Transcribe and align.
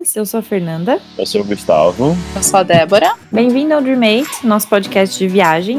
Eu 0.00 0.24
sou 0.24 0.40
a 0.40 0.42
Fernanda. 0.42 0.98
Eu 1.18 1.26
sou 1.26 1.42
o 1.42 1.44
Gustavo. 1.44 2.14
Eu 2.34 2.42
sou 2.42 2.60
a 2.60 2.62
Débora. 2.62 3.14
Bem-vindo 3.30 3.74
ao 3.74 3.82
Dreammate, 3.82 4.46
nosso 4.46 4.66
podcast 4.66 5.18
de 5.18 5.28
viagem. 5.28 5.78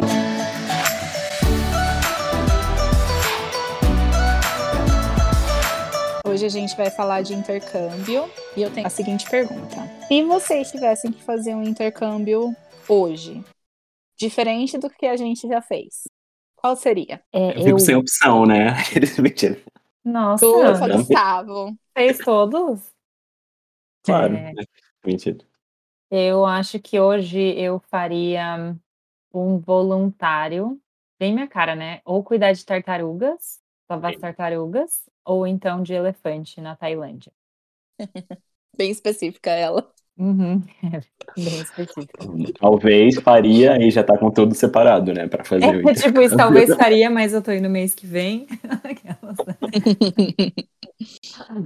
Hoje 6.23 6.45
a 6.45 6.49
gente 6.49 6.77
vai 6.77 6.92
falar 6.92 7.23
de 7.23 7.33
intercâmbio 7.33 8.29
e 8.55 8.61
eu 8.61 8.70
tenho 8.70 8.86
a 8.86 8.91
seguinte 8.91 9.27
pergunta: 9.27 9.89
Se 10.07 10.23
vocês 10.23 10.69
tivessem 10.69 11.11
que 11.11 11.23
fazer 11.23 11.55
um 11.55 11.63
intercâmbio 11.63 12.55
hoje, 12.88 13.43
diferente 14.19 14.77
do 14.77 14.88
que 14.88 15.07
a 15.07 15.17
gente 15.17 15.47
já 15.47 15.63
fez, 15.63 16.03
qual 16.55 16.75
seria? 16.75 17.19
É, 17.33 17.57
eu 17.57 17.63
fico 17.63 17.79
sem 17.79 17.95
opção, 17.95 18.45
né? 18.45 18.75
Nossa, 20.05 20.45
Ufa, 20.45 20.88
Gustavo. 20.89 21.75
Fez 21.95 22.19
todos? 22.19 22.91
Claro, 24.04 24.36
é... 24.36 24.52
mentira. 25.05 25.38
Eu 26.10 26.46
acho 26.46 26.79
que 26.79 27.00
hoje 27.00 27.39
eu 27.39 27.79
faria 27.79 28.75
um 29.33 29.57
voluntário, 29.60 30.79
bem 31.18 31.33
minha 31.33 31.47
cara, 31.47 31.75
né? 31.75 32.02
Ou 32.04 32.24
cuidar 32.24 32.52
de 32.52 32.66
tartarugas, 32.66 33.62
salvar 33.88 34.12
as 34.12 34.20
tartarugas, 34.20 35.10
ou 35.24 35.48
então 35.48 35.82
de 35.82 35.94
elefante 35.94 36.60
na 36.60 36.76
Tailândia. 36.76 37.32
bem 38.77 38.91
específica 38.91 39.52
ela. 39.52 39.90
Uhum, 40.18 40.62
é 40.84 40.99
bem 41.38 41.62
específica. 41.62 42.20
Talvez 42.60 43.16
faria 43.22 43.77
e 43.82 43.90
já 43.90 44.04
tá 44.04 44.18
com 44.18 44.30
tudo 44.30 44.54
separado, 44.54 45.13
né? 45.13 45.27
Pra 45.27 45.46
fazer 45.46 45.88
é, 45.88 45.94
Tipo, 45.94 46.22
isso 46.22 46.36
talvez 46.36 46.76
faria, 46.76 47.10
mas 47.10 47.34
eu 47.34 47.41
tô 47.41 47.52
indo 47.52 47.70
mês 47.70 47.96
que 47.96 48.05
vem. 48.05 48.48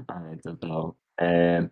ah, 0.08 0.38
total. 0.44 0.96
É, 1.20 1.68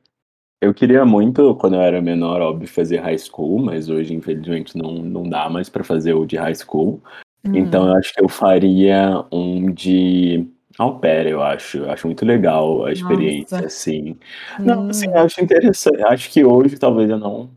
eu 0.64 0.74
queria 0.74 1.04
muito, 1.04 1.54
quando 1.56 1.76
eu 1.76 1.82
era 1.82 2.02
menor, 2.02 2.40
óbvio, 2.40 2.70
fazer 2.70 3.00
high 3.00 3.18
school, 3.18 3.60
mas 3.62 3.90
hoje, 3.90 4.14
infelizmente, 4.14 4.78
não, 4.78 4.94
não 4.94 5.28
dá 5.28 5.50
mais 5.50 5.68
para 5.68 5.84
fazer 5.84 6.14
o 6.14 6.26
de 6.26 6.38
high 6.38 6.56
school. 6.56 7.02
Hum. 7.46 7.52
Então, 7.54 7.88
eu 7.88 7.96
acho 7.98 8.14
que 8.14 8.24
eu 8.24 8.30
faria 8.30 9.26
um 9.30 9.70
de 9.70 10.48
au 10.80 11.00
pair, 11.00 11.28
eu 11.28 11.44
acho. 11.44 11.80
Eu 11.80 11.92
acho 11.92 12.08
muito 12.08 12.26
legal 12.26 12.86
a 12.86 12.94
experiência, 12.94 13.58
Nossa. 13.58 13.68
assim. 13.68 14.12
Hum. 14.58 14.64
Não, 14.64 14.90
assim, 14.90 15.08
eu 15.08 15.20
acho 15.20 15.44
interessante. 15.44 16.02
Acho 16.04 16.32
que 16.32 16.46
hoje 16.46 16.80
talvez 16.80 17.10
eu 17.10 17.20
não 17.20 17.50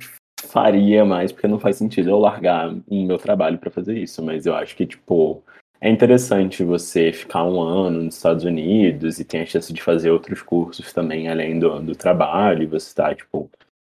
faria 0.42 1.04
mais, 1.04 1.30
porque 1.30 1.46
não 1.46 1.60
faz 1.60 1.76
sentido 1.76 2.10
eu 2.10 2.18
largar 2.18 2.74
o 2.88 3.06
meu 3.06 3.18
trabalho 3.18 3.58
para 3.58 3.70
fazer 3.70 3.96
isso, 3.96 4.20
mas 4.20 4.46
eu 4.46 4.54
acho 4.56 4.74
que, 4.74 4.84
tipo, 4.84 5.44
é 5.86 5.88
interessante 5.88 6.64
você 6.64 7.12
ficar 7.12 7.44
um 7.44 7.60
ano 7.60 8.02
nos 8.02 8.16
Estados 8.16 8.44
Unidos 8.44 9.20
e 9.20 9.24
tem 9.24 9.42
a 9.42 9.46
chance 9.46 9.72
de 9.72 9.80
fazer 9.80 10.10
outros 10.10 10.42
cursos 10.42 10.92
também 10.92 11.28
além 11.28 11.60
do, 11.60 11.80
do 11.80 11.94
trabalho, 11.94 12.64
e 12.64 12.66
você 12.66 12.88
está, 12.88 13.14
tipo, 13.14 13.48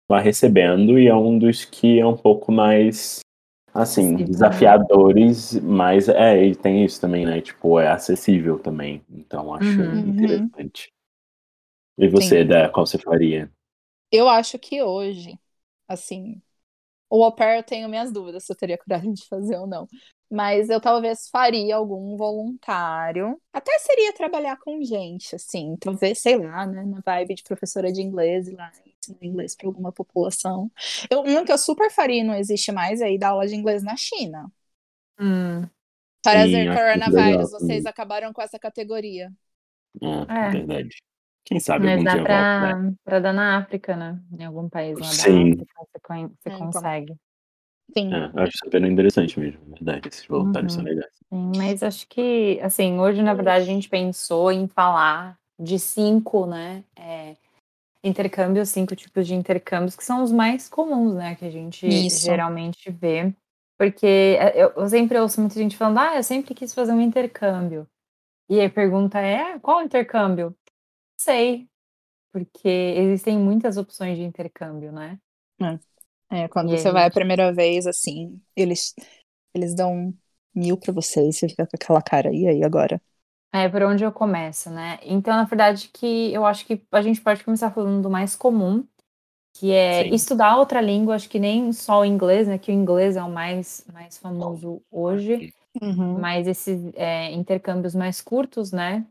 lá 0.10 0.20
recebendo, 0.20 0.98
e 0.98 1.08
é 1.08 1.16
um 1.16 1.38
dos 1.38 1.64
que 1.66 2.00
é 2.00 2.06
um 2.06 2.18
pouco 2.18 2.52
mais, 2.52 3.20
assim, 3.72 4.18
Sim, 4.18 4.26
desafiadores, 4.26 5.54
mas 5.60 6.10
é, 6.10 6.44
e 6.44 6.56
tem 6.56 6.84
isso 6.84 7.00
também, 7.00 7.28
né? 7.28 7.40
Tipo, 7.42 7.80
é 7.80 7.90
acessível 7.90 8.58
também. 8.58 9.04
Então 9.12 9.54
acho 9.54 9.80
uhum. 9.80 10.00
interessante. 10.10 10.92
E 11.96 12.08
você, 12.08 12.44
Dé, 12.44 12.70
qual 12.70 12.88
você 12.88 12.98
faria? 12.98 13.52
Eu 14.12 14.28
acho 14.28 14.58
que 14.58 14.82
hoje, 14.82 15.38
assim, 15.88 16.42
o 17.08 17.24
au 17.24 17.32
pair 17.32 17.58
eu 17.58 17.64
tenho 17.64 17.88
minhas 17.88 18.12
dúvidas 18.12 18.46
se 18.46 18.52
eu 18.52 18.58
teria 18.58 18.80
coragem 18.80 19.14
de 19.14 19.28
fazer 19.28 19.58
ou 19.58 19.68
não 19.68 19.88
mas 20.34 20.70
eu 20.70 20.82
talvez 20.82 21.30
faria 21.30 21.76
algum 21.76 22.18
voluntário. 22.18 23.40
Até 23.54 23.78
seria 23.80 24.12
trabalhar 24.14 24.58
com 24.58 24.82
gente, 24.84 25.36
assim, 25.36 25.78
talvez, 25.80 26.20
sei 26.20 26.38
lá, 26.38 26.66
né, 26.66 26.84
na 26.84 27.02
vibe 27.06 27.36
de 27.36 27.44
professora 27.44 27.92
de 27.92 28.02
inglês 28.02 28.52
lá, 28.52 28.72
ensinar 29.00 29.18
inglês 29.22 29.56
para 29.56 29.68
alguma 29.68 29.92
população. 29.92 30.72
Eu, 31.10 31.22
um 31.22 31.46
que 31.46 31.52
eu 31.52 31.58
super 31.58 31.92
faria 31.92 32.22
e 32.22 32.24
não 32.24 32.34
existe 32.36 32.72
mais 32.72 33.00
é 33.00 33.12
ir 33.12 33.20
dar 33.20 33.30
aula 33.30 33.48
de 33.48 33.56
inglês 33.56 33.84
na 33.84 33.96
China. 33.96 34.52
Hum. 35.20 35.70
Para 36.24 36.48
Sim, 36.48 36.66
coronavírus, 36.74 37.52
vocês 37.52 37.86
acabaram 37.86 38.34
com 38.34 38.42
essa 38.42 38.58
categoria. 38.58 39.32
É, 40.02 40.34
é. 40.34 40.50
verdade. 40.50 41.04
Quem 41.46 41.60
sabe 41.60 41.86
Mas 41.86 41.96
algum 41.98 42.04
dá 42.06 42.16
dia 42.16 42.24
pra, 42.24 42.38
volta, 42.38 42.82
né? 42.82 42.96
pra 43.04 43.20
dar 43.20 43.34
na 43.34 43.58
África, 43.58 43.96
né? 43.96 44.20
Em 44.40 44.46
algum 44.46 44.70
país 44.70 44.98
lá 44.98 45.08
Sim. 45.12 45.56
da 45.56 45.64
África, 45.64 45.66
você, 45.94 46.28
você 46.42 46.50
é, 46.50 46.58
então. 46.58 46.82
Sim. 47.94 48.12
É, 48.14 48.32
acho 48.42 48.58
super 48.58 48.84
interessante 48.84 49.40
mesmo, 49.40 49.60
é 49.68 49.70
verdade. 49.76 50.08
Esses 50.08 50.26
voluntários 50.26 50.74
uhum. 50.74 50.84
são 50.84 50.92
legais. 50.92 51.14
Sim, 51.30 51.52
mas 51.56 51.84
acho 51.84 52.08
que, 52.08 52.60
assim, 52.62 53.00
hoje, 53.00 53.22
na 53.22 53.34
verdade, 53.34 53.64
a 53.64 53.68
gente 53.68 53.88
pensou 53.88 54.52
em 54.52 54.68
falar 54.68 55.38
de 55.60 55.78
cinco, 55.78 56.46
né? 56.46 56.84
É, 56.96 57.36
intercâmbios, 58.04 58.70
cinco 58.70 58.96
tipos 58.96 59.28
de 59.28 59.36
intercâmbios, 59.36 59.96
que 59.96 60.04
são 60.04 60.24
os 60.24 60.32
mais 60.32 60.68
comuns, 60.68 61.16
né? 61.16 61.36
Que 61.36 61.46
a 61.46 61.52
gente 61.52 61.88
Isso. 61.88 62.26
geralmente 62.26 62.92
vê. 62.92 63.34
Porque 63.78 64.06
é, 64.40 64.64
eu, 64.64 64.74
eu 64.76 64.90
sempre 64.90 65.20
ouço 65.20 65.40
muita 65.40 65.56
gente 65.56 65.78
falando, 65.78 66.00
ah, 66.00 66.18
eu 66.18 66.24
sempre 66.24 66.54
quis 66.54 66.74
fazer 66.74 66.92
um 66.92 67.02
intercâmbio. 67.02 67.88
E 68.50 68.60
a 68.60 68.70
pergunta 68.70 69.20
é, 69.20 69.58
qual 69.60 69.82
intercâmbio? 69.82 70.56
Sei, 71.18 71.68
porque 72.32 72.68
existem 72.68 73.38
muitas 73.38 73.78
opções 73.78 74.18
de 74.18 74.24
intercâmbio, 74.24 74.92
né? 74.92 75.20
É. 75.62 75.80
É, 76.34 76.48
quando 76.48 76.74
e 76.74 76.78
você 76.78 76.92
vai 76.92 77.06
a 77.06 77.12
primeira 77.12 77.54
vez, 77.54 77.86
assim, 77.86 78.42
eles, 78.56 78.94
eles 79.54 79.76
dão 79.76 80.14
mil 80.54 80.78
pra 80.78 80.92
você 80.92 81.28
e 81.28 81.34
você 81.34 81.48
fica 81.48 81.66
com 81.66 81.76
aquela 81.76 82.02
cara, 82.02 82.34
e 82.34 82.48
aí 82.48 82.64
agora? 82.64 83.02
É, 83.52 83.70
por 83.70 83.84
onde 83.84 84.04
eu 84.04 84.12
começo, 84.12 84.72
né? 84.72 84.98
Então, 85.04 85.36
na 85.36 85.44
verdade, 85.44 85.90
que 85.94 86.34
eu 86.34 86.44
acho 86.44 86.66
que 86.66 86.84
a 86.92 87.02
gente 87.04 87.22
pode 87.22 87.44
começar 87.44 87.70
falando 87.70 88.02
do 88.02 88.10
mais 88.10 88.36
comum, 88.36 88.84
que 89.54 89.72
é 89.72 90.06
Sim. 90.06 90.16
estudar 90.16 90.58
outra 90.58 90.82
língua, 90.82 91.14
acho 91.16 91.30
que 91.30 91.38
nem 91.40 91.72
só 91.72 92.02
o 92.02 92.06
inglês, 92.06 92.48
né? 92.48 92.58
Que 92.58 92.72
o 92.72 92.74
inglês 92.74 93.16
é 93.16 93.24
o 93.24 93.30
mais, 93.30 93.86
mais 93.94 94.18
famoso 94.18 94.82
hoje, 94.90 95.54
uhum. 95.80 96.20
mas 96.20 96.48
esses 96.48 96.92
é, 96.96 97.32
intercâmbios 97.32 97.94
mais 97.94 98.22
curtos, 98.22 98.72
né? 98.72 99.06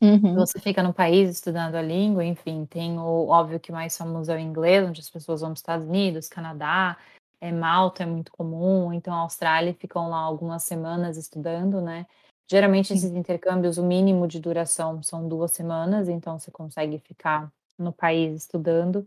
Uhum. 0.00 0.34
Você 0.36 0.60
fica 0.60 0.82
no 0.82 0.94
país 0.94 1.28
estudando 1.30 1.74
a 1.74 1.82
língua, 1.82 2.24
enfim, 2.24 2.64
tem 2.66 2.98
o 2.98 3.26
óbvio 3.26 3.58
que 3.58 3.72
mais 3.72 3.96
famoso 3.96 4.30
é 4.30 4.36
o 4.36 4.38
inglês, 4.38 4.88
onde 4.88 5.00
as 5.00 5.10
pessoas 5.10 5.40
vão 5.40 5.50
para 5.50 5.54
os 5.54 5.60
Estados 5.60 5.88
Unidos, 5.88 6.28
Canadá, 6.28 6.96
é, 7.40 7.50
Malta 7.50 8.04
é 8.04 8.06
muito 8.06 8.30
comum, 8.30 8.92
então 8.92 9.12
a 9.12 9.18
Austrália 9.18 9.74
ficam 9.74 10.08
lá 10.08 10.18
algumas 10.18 10.62
semanas 10.62 11.16
estudando, 11.16 11.80
né? 11.80 12.06
Geralmente 12.50 12.94
esses 12.94 13.10
intercâmbios, 13.10 13.76
o 13.76 13.82
mínimo 13.82 14.26
de 14.26 14.40
duração 14.40 15.02
são 15.02 15.28
duas 15.28 15.50
semanas, 15.52 16.08
então 16.08 16.38
você 16.38 16.50
consegue 16.50 16.98
ficar 17.00 17.52
no 17.76 17.92
país 17.92 18.42
estudando, 18.42 19.06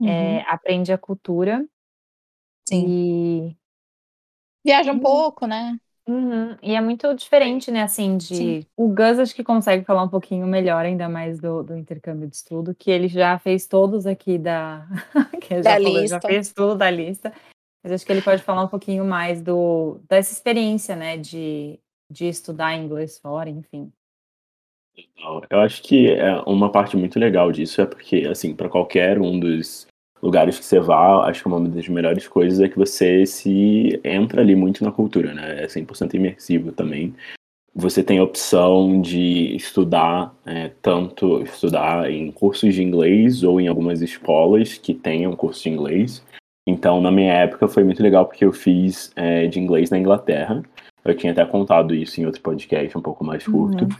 uhum. 0.00 0.08
é, 0.08 0.40
aprende 0.48 0.92
a 0.92 0.98
cultura. 0.98 1.64
Sim. 2.66 2.86
E... 2.88 3.56
Viaja 4.64 4.92
um 4.92 4.98
pouco, 4.98 5.46
né? 5.46 5.78
Uhum. 6.06 6.56
E 6.62 6.74
é 6.74 6.80
muito 6.80 7.14
diferente, 7.14 7.70
né, 7.70 7.82
assim, 7.82 8.16
de... 8.16 8.36
Sim. 8.36 8.66
O 8.76 8.88
Gus 8.88 9.18
acho 9.18 9.34
que 9.34 9.42
consegue 9.42 9.84
falar 9.84 10.02
um 10.02 10.08
pouquinho 10.08 10.46
melhor, 10.46 10.84
ainda 10.84 11.08
mais 11.08 11.40
do, 11.40 11.62
do 11.62 11.76
intercâmbio 11.76 12.28
de 12.28 12.36
estudo, 12.36 12.74
que 12.74 12.90
ele 12.90 13.08
já 13.08 13.38
fez 13.38 13.66
todos 13.66 14.06
aqui 14.06 14.36
da... 14.36 14.86
que 15.40 15.60
da 15.62 15.78
já, 15.78 15.82
falou, 15.82 16.06
já 16.06 16.20
fez 16.20 16.52
tudo 16.52 16.74
da 16.74 16.90
lista. 16.90 17.32
Mas 17.82 17.92
acho 17.92 18.04
que 18.06 18.12
ele 18.12 18.22
pode 18.22 18.42
falar 18.42 18.64
um 18.64 18.68
pouquinho 18.68 19.04
mais 19.04 19.40
do, 19.40 19.98
dessa 20.08 20.32
experiência, 20.32 20.94
né, 20.94 21.16
de, 21.16 21.78
de 22.10 22.26
estudar 22.26 22.76
inglês 22.76 23.18
fora, 23.18 23.48
enfim. 23.48 23.90
Eu 25.50 25.60
acho 25.60 25.82
que 25.82 26.10
é 26.10 26.34
uma 26.46 26.70
parte 26.70 26.96
muito 26.96 27.18
legal 27.18 27.50
disso 27.50 27.80
é 27.80 27.86
porque, 27.86 28.26
assim, 28.30 28.54
para 28.54 28.68
qualquer 28.68 29.20
um 29.20 29.40
dos 29.40 29.86
lugares 30.24 30.58
que 30.58 30.64
você 30.64 30.80
vá, 30.80 31.28
acho 31.28 31.42
que 31.42 31.48
uma 31.48 31.60
das 31.60 31.86
melhores 31.86 32.26
coisas 32.26 32.58
é 32.58 32.66
que 32.66 32.78
você 32.78 33.26
se 33.26 34.00
entra 34.02 34.40
ali 34.40 34.56
muito 34.56 34.82
na 34.82 34.90
cultura, 34.90 35.34
né? 35.34 35.62
É 35.62 35.66
100% 35.66 36.14
imersivo 36.14 36.72
também. 36.72 37.14
Você 37.74 38.02
tem 38.02 38.18
a 38.18 38.24
opção 38.24 39.02
de 39.02 39.54
estudar, 39.54 40.34
é, 40.46 40.70
tanto 40.80 41.42
estudar 41.42 42.10
em 42.10 42.32
cursos 42.32 42.74
de 42.74 42.82
inglês 42.82 43.42
ou 43.42 43.60
em 43.60 43.68
algumas 43.68 44.00
escolas 44.00 44.78
que 44.78 44.94
tenham 44.94 45.36
curso 45.36 45.64
de 45.64 45.68
inglês. 45.68 46.24
Então, 46.66 47.02
na 47.02 47.10
minha 47.10 47.34
época, 47.34 47.68
foi 47.68 47.84
muito 47.84 48.02
legal 48.02 48.24
porque 48.24 48.46
eu 48.46 48.52
fiz 48.52 49.12
é, 49.16 49.46
de 49.46 49.60
inglês 49.60 49.90
na 49.90 49.98
Inglaterra. 49.98 50.62
Eu 51.04 51.14
tinha 51.14 51.32
até 51.32 51.44
contado 51.44 51.94
isso 51.94 52.18
em 52.18 52.24
outro 52.24 52.40
podcast 52.40 52.96
um 52.96 53.02
pouco 53.02 53.22
mais 53.22 53.44
curto. 53.44 53.84
Uhum. 53.84 53.90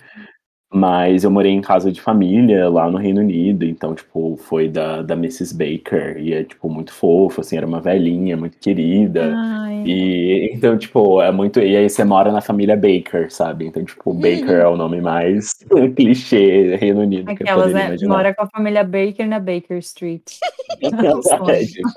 Mas 0.76 1.22
eu 1.22 1.30
morei 1.30 1.52
em 1.52 1.60
casa 1.60 1.92
de 1.92 2.00
família 2.00 2.68
lá 2.68 2.90
no 2.90 2.98
Reino 2.98 3.20
Unido, 3.20 3.64
então, 3.64 3.94
tipo, 3.94 4.36
foi 4.36 4.68
da, 4.68 5.02
da 5.02 5.14
Mrs. 5.14 5.54
Baker, 5.54 6.18
e 6.18 6.32
é, 6.34 6.42
tipo, 6.42 6.68
muito 6.68 6.92
fofo, 6.92 7.42
assim, 7.42 7.56
era 7.56 7.64
uma 7.64 7.80
velhinha, 7.80 8.36
muito 8.36 8.58
querida. 8.58 9.32
Ai, 9.36 9.84
E 9.86 10.50
então, 10.52 10.76
tipo, 10.76 11.22
é 11.22 11.30
muito. 11.30 11.60
E 11.60 11.76
aí 11.76 11.88
você 11.88 12.02
mora 12.02 12.32
na 12.32 12.40
família 12.40 12.74
Baker, 12.74 13.30
sabe? 13.30 13.66
Então, 13.66 13.84
tipo. 13.84 14.12
Baker 14.12 14.56
é 14.56 14.66
o 14.66 14.76
nome 14.76 15.00
mais 15.00 15.54
clichê 15.94 16.74
Reino 16.74 17.02
Unido 17.02 17.26
que 17.26 17.44
eu 17.44 17.46
Aquelas, 17.46 17.66
poderia 17.66 17.80
né? 17.80 17.86
imaginar. 17.90 18.16
Mora 18.16 18.34
com 18.34 18.42
a 18.42 18.46
família 18.48 18.82
Baker 18.82 19.28
na 19.28 19.38
Baker 19.38 19.78
Street. 19.78 20.22
É, 20.82 21.64
tipo. 21.64 21.88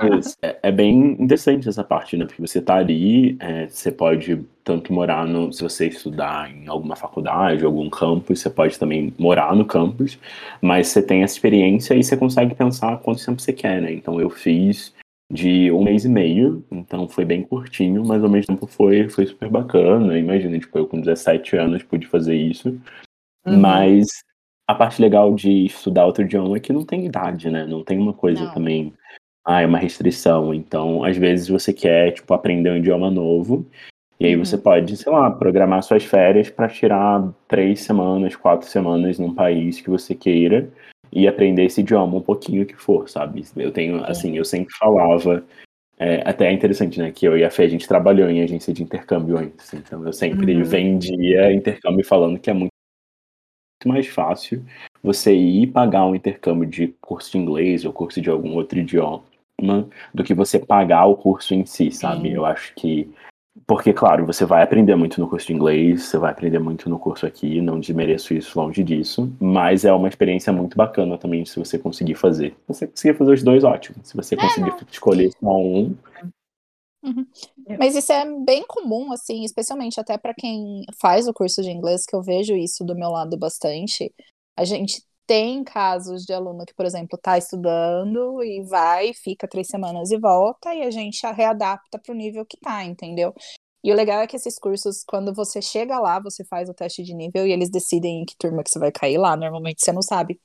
É, 0.41 0.55
é 0.63 0.71
bem 0.71 1.17
interessante 1.19 1.67
essa 1.67 1.83
parte, 1.83 2.15
né? 2.15 2.25
Porque 2.25 2.41
você 2.41 2.61
tá 2.61 2.75
ali, 2.75 3.35
é, 3.39 3.67
você 3.67 3.91
pode 3.91 4.45
tanto 4.67 4.91
morar 4.91 5.25
no. 5.25 5.53
Se 5.53 5.63
você 5.63 5.87
estudar 5.87 6.51
em 6.51 6.67
alguma 6.67 6.97
faculdade, 6.97 7.63
algum 7.63 7.89
campus, 7.89 8.41
você 8.41 8.49
pode 8.49 8.77
também 8.77 9.13
morar 9.17 9.55
no 9.55 9.63
campus, 9.63 10.19
mas 10.61 10.89
você 10.89 11.01
tem 11.01 11.23
essa 11.23 11.35
experiência 11.35 11.95
e 11.95 12.03
você 12.03 12.17
consegue 12.17 12.53
pensar 12.53 12.97
quanto 12.97 13.25
tempo 13.25 13.41
você 13.41 13.53
quer, 13.53 13.81
né? 13.81 13.93
Então 13.93 14.19
eu 14.19 14.29
fiz 14.29 14.93
de 15.31 15.71
um 15.71 15.81
mês 15.81 16.03
e 16.03 16.09
meio, 16.09 16.65
então 16.69 17.07
foi 17.07 17.23
bem 17.23 17.43
curtinho, 17.43 18.05
mas 18.05 18.21
ao 18.21 18.29
mesmo 18.29 18.55
tempo 18.55 18.67
foi, 18.67 19.07
foi 19.07 19.25
super 19.25 19.49
bacana. 19.49 20.19
Imagina, 20.19 20.59
tipo, 20.59 20.77
eu 20.77 20.85
com 20.85 20.99
17 20.99 21.55
anos 21.55 21.81
pude 21.83 22.05
fazer 22.05 22.35
isso. 22.35 22.69
Uhum. 23.45 23.59
Mas 23.61 24.05
a 24.67 24.75
parte 24.75 25.01
legal 25.01 25.33
de 25.33 25.65
estudar 25.65 26.05
outro 26.05 26.25
idioma 26.25 26.57
é 26.57 26.59
que 26.59 26.73
não 26.73 26.83
tem 26.83 27.05
idade, 27.05 27.49
né? 27.49 27.65
Não 27.65 27.85
tem 27.85 27.97
uma 27.97 28.13
coisa 28.13 28.43
Não. 28.43 28.53
também, 28.53 28.93
ah, 29.45 29.61
é 29.61 29.65
uma 29.65 29.77
restrição. 29.77 30.53
Então, 30.53 31.05
às 31.05 31.15
vezes 31.15 31.47
você 31.47 31.71
quer, 31.71 32.11
tipo, 32.11 32.33
aprender 32.33 32.69
um 32.69 32.77
idioma 32.77 33.09
novo, 33.09 33.65
e 34.19 34.25
aí 34.25 34.35
Uhum. 34.35 34.43
você 34.45 34.57
pode, 34.57 34.95
sei 34.97 35.11
lá, 35.11 35.29
programar 35.31 35.83
suas 35.83 36.03
férias 36.03 36.49
para 36.49 36.67
tirar 36.67 37.23
três 37.47 37.81
semanas, 37.81 38.35
quatro 38.35 38.67
semanas 38.67 39.19
num 39.19 39.33
país 39.33 39.79
que 39.81 39.89
você 39.89 40.15
queira 40.15 40.69
e 41.11 41.27
aprender 41.27 41.65
esse 41.65 41.81
idioma 41.81 42.17
um 42.17 42.21
pouquinho 42.21 42.65
que 42.65 42.75
for, 42.75 43.07
sabe? 43.09 43.43
Eu 43.55 43.71
tenho, 43.71 44.03
assim, 44.05 44.37
eu 44.37 44.43
sempre 44.43 44.73
falava, 44.75 45.43
é, 45.97 46.21
até 46.25 46.47
é 46.47 46.51
interessante, 46.51 46.99
né, 46.99 47.11
que 47.11 47.27
eu 47.27 47.37
e 47.37 47.43
a 47.45 47.49
Fê, 47.49 47.63
a 47.63 47.67
gente 47.69 47.87
trabalhou 47.87 48.29
em 48.29 48.41
agência 48.41 48.73
de 48.73 48.83
intercâmbio 48.83 49.37
antes, 49.37 49.73
então 49.73 50.05
eu 50.05 50.13
sempre 50.13 50.55
Uhum. 50.55 50.63
vendia 50.63 51.51
intercâmbio 51.53 52.05
falando 52.05 52.39
que 52.39 52.49
é 52.49 52.53
muito 52.53 52.71
muito 53.85 53.93
mais 53.93 54.07
fácil 54.07 54.65
você 55.03 55.33
ir 55.35 55.67
pagar 55.67 56.03
um 56.05 56.15
intercâmbio 56.15 56.67
de 56.67 56.87
curso 56.99 57.31
de 57.31 57.37
inglês 57.37 57.85
ou 57.85 57.93
curso 57.93 58.19
de 58.19 58.29
algum 58.29 58.55
outro 58.55 58.79
idioma 58.79 59.23
do 60.13 60.23
que 60.23 60.33
você 60.33 60.57
pagar 60.59 61.05
o 61.05 61.15
curso 61.15 61.53
em 61.53 61.63
si, 61.65 61.91
sabe? 61.91 62.29
Sim. 62.29 62.35
Eu 62.35 62.45
acho 62.45 62.73
que. 62.75 63.07
Porque, 63.65 63.93
claro, 63.93 64.25
você 64.25 64.45
vai 64.45 64.63
aprender 64.63 64.95
muito 64.95 65.19
no 65.19 65.27
curso 65.27 65.47
de 65.47 65.53
inglês, 65.53 66.03
você 66.03 66.17
vai 66.17 66.31
aprender 66.31 66.59
muito 66.59 66.89
no 66.89 66.99
curso 66.99 67.25
aqui, 67.25 67.59
não 67.61 67.79
desmereço 67.79 68.33
isso 68.33 68.59
longe 68.59 68.83
disso, 68.83 69.31
mas 69.39 69.83
é 69.85 69.91
uma 69.91 70.07
experiência 70.07 70.53
muito 70.53 70.77
bacana 70.77 71.17
também 71.17 71.45
se 71.45 71.57
você 71.57 71.77
conseguir 71.77 72.15
fazer. 72.15 72.51
Se 72.51 72.67
você 72.67 72.87
conseguir 72.87 73.17
fazer 73.17 73.31
os 73.33 73.43
dois, 73.43 73.63
ótimo. 73.63 73.97
Se 74.03 74.15
você 74.15 74.35
conseguir 74.35 74.73
escolher 74.91 75.31
só 75.31 75.57
um, 75.57 75.95
Mas 77.79 77.95
isso 77.95 78.11
é 78.11 78.25
bem 78.43 78.65
comum, 78.67 79.11
assim, 79.11 79.43
especialmente 79.43 79.99
até 79.99 80.17
para 80.17 80.33
quem 80.33 80.83
faz 80.99 81.27
o 81.27 81.33
curso 81.33 81.61
de 81.61 81.69
inglês, 81.69 82.05
que 82.05 82.15
eu 82.15 82.21
vejo 82.21 82.55
isso 82.55 82.83
do 82.83 82.95
meu 82.95 83.09
lado 83.09 83.37
bastante. 83.37 84.13
A 84.57 84.65
gente 84.65 85.01
tem 85.27 85.63
casos 85.63 86.23
de 86.25 86.33
aluno 86.33 86.65
que, 86.65 86.73
por 86.73 86.85
exemplo, 86.85 87.17
está 87.17 87.37
estudando 87.37 88.43
e 88.43 88.63
vai, 88.63 89.13
fica 89.13 89.47
três 89.47 89.67
semanas 89.67 90.11
e 90.11 90.17
volta, 90.17 90.73
e 90.73 90.83
a 90.83 90.91
gente 90.91 91.25
a 91.25 91.31
readapta 91.31 91.99
para 91.99 92.13
o 92.13 92.15
nível 92.15 92.45
que 92.45 92.57
tá, 92.57 92.83
entendeu? 92.85 93.33
E 93.83 93.91
o 93.91 93.95
legal 93.95 94.21
é 94.21 94.27
que 94.27 94.35
esses 94.35 94.57
cursos, 94.57 95.03
quando 95.05 95.33
você 95.33 95.61
chega 95.61 95.99
lá, 95.99 96.19
você 96.19 96.43
faz 96.45 96.69
o 96.69 96.73
teste 96.73 97.03
de 97.03 97.13
nível 97.13 97.45
e 97.45 97.51
eles 97.51 97.69
decidem 97.69 98.21
em 98.21 98.25
que 98.25 98.35
turma 98.37 98.63
que 98.63 98.69
você 98.69 98.79
vai 98.79 98.91
cair 98.91 99.17
lá. 99.17 99.35
Normalmente 99.37 99.83
você 99.83 99.91
não 99.91 100.01
sabe 100.01 100.39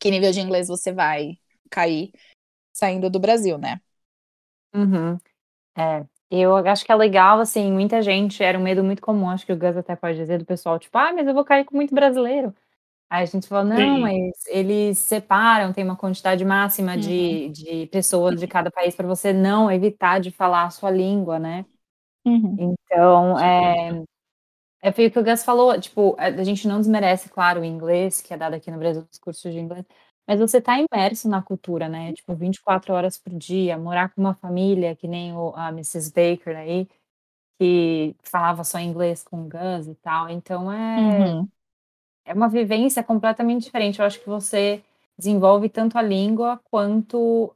que 0.00 0.10
nível 0.10 0.32
de 0.32 0.40
inglês 0.40 0.68
você 0.68 0.92
vai 0.92 1.38
cair 1.70 2.10
saindo 2.72 3.10
do 3.10 3.20
Brasil, 3.20 3.58
né? 3.58 3.80
Uhum. 4.74 5.18
É, 5.76 6.04
eu 6.30 6.56
acho 6.56 6.84
que 6.84 6.92
é 6.92 6.94
legal, 6.94 7.40
assim, 7.40 7.70
muita 7.70 8.02
gente, 8.02 8.42
era 8.42 8.58
um 8.58 8.62
medo 8.62 8.82
muito 8.82 9.02
comum, 9.02 9.28
acho 9.28 9.46
que 9.46 9.52
o 9.52 9.58
Gus 9.58 9.76
até 9.76 9.94
pode 9.94 10.18
dizer, 10.18 10.38
do 10.38 10.46
pessoal, 10.46 10.78
tipo, 10.78 10.96
ah, 10.98 11.12
mas 11.12 11.26
eu 11.26 11.34
vou 11.34 11.44
cair 11.44 11.64
com 11.64 11.76
muito 11.76 11.94
brasileiro. 11.94 12.54
Aí 13.12 13.24
a 13.24 13.26
gente 13.26 13.46
fala, 13.46 13.62
não, 13.62 13.76
Sim. 13.76 14.00
mas 14.00 14.32
eles 14.46 14.96
separam, 14.96 15.70
tem 15.70 15.84
uma 15.84 15.98
quantidade 15.98 16.42
máxima 16.46 16.96
de, 16.96 17.50
de 17.50 17.86
pessoas 17.88 18.40
de 18.40 18.46
cada 18.46 18.70
país 18.70 18.96
para 18.96 19.06
você 19.06 19.34
não 19.34 19.70
evitar 19.70 20.18
de 20.18 20.30
falar 20.30 20.64
a 20.64 20.70
sua 20.70 20.90
língua, 20.90 21.38
né? 21.38 21.66
Uhum. 22.24 22.74
Então, 22.90 23.38
é, 23.38 24.02
é 24.80 24.90
foi 24.90 25.08
o 25.08 25.10
que 25.10 25.18
o 25.18 25.22
Gus 25.22 25.44
falou, 25.44 25.78
tipo, 25.78 26.16
a 26.18 26.42
gente 26.42 26.66
não 26.66 26.78
desmerece, 26.78 27.28
claro, 27.28 27.60
o 27.60 27.64
inglês, 27.66 28.22
que 28.22 28.32
é 28.32 28.36
dado 28.38 28.54
aqui 28.54 28.70
no 28.70 28.78
Brasil, 28.78 29.06
os 29.12 29.18
cursos 29.18 29.52
de 29.52 29.60
inglês, 29.60 29.84
mas 30.26 30.40
você 30.40 30.58
tá 30.58 30.78
imerso 30.78 31.28
na 31.28 31.42
cultura, 31.42 31.90
né? 31.90 32.14
Tipo, 32.14 32.34
24 32.34 32.94
horas 32.94 33.18
por 33.18 33.34
dia, 33.34 33.76
morar 33.76 34.08
com 34.08 34.22
uma 34.22 34.34
família, 34.36 34.96
que 34.96 35.06
nem 35.06 35.36
o, 35.36 35.52
a 35.54 35.68
Mrs. 35.68 36.10
Baker 36.14 36.56
aí, 36.56 36.88
que 37.60 38.16
falava 38.22 38.64
só 38.64 38.78
inglês 38.78 39.22
com 39.22 39.42
o 39.42 39.48
Gus 39.50 39.86
e 39.86 39.94
tal. 39.96 40.30
Então, 40.30 40.72
é, 40.72 40.98
Uhum. 40.98 41.48
É 42.24 42.32
uma 42.32 42.48
vivência 42.48 43.02
completamente 43.02 43.64
diferente. 43.64 43.98
Eu 43.98 44.06
acho 44.06 44.20
que 44.20 44.28
você 44.28 44.82
desenvolve 45.16 45.68
tanto 45.68 45.98
a 45.98 46.02
língua 46.02 46.60
quanto, 46.70 47.54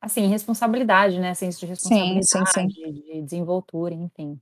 assim, 0.00 0.26
responsabilidade, 0.26 1.18
né? 1.18 1.34
Senso 1.34 1.66
de 1.66 1.76
Sim, 1.76 1.88
sim, 1.88 2.14
responsabilidade, 2.14 2.74
sim. 2.74 3.02
de 3.02 3.22
desenvoltura, 3.22 3.94
enfim. 3.94 4.38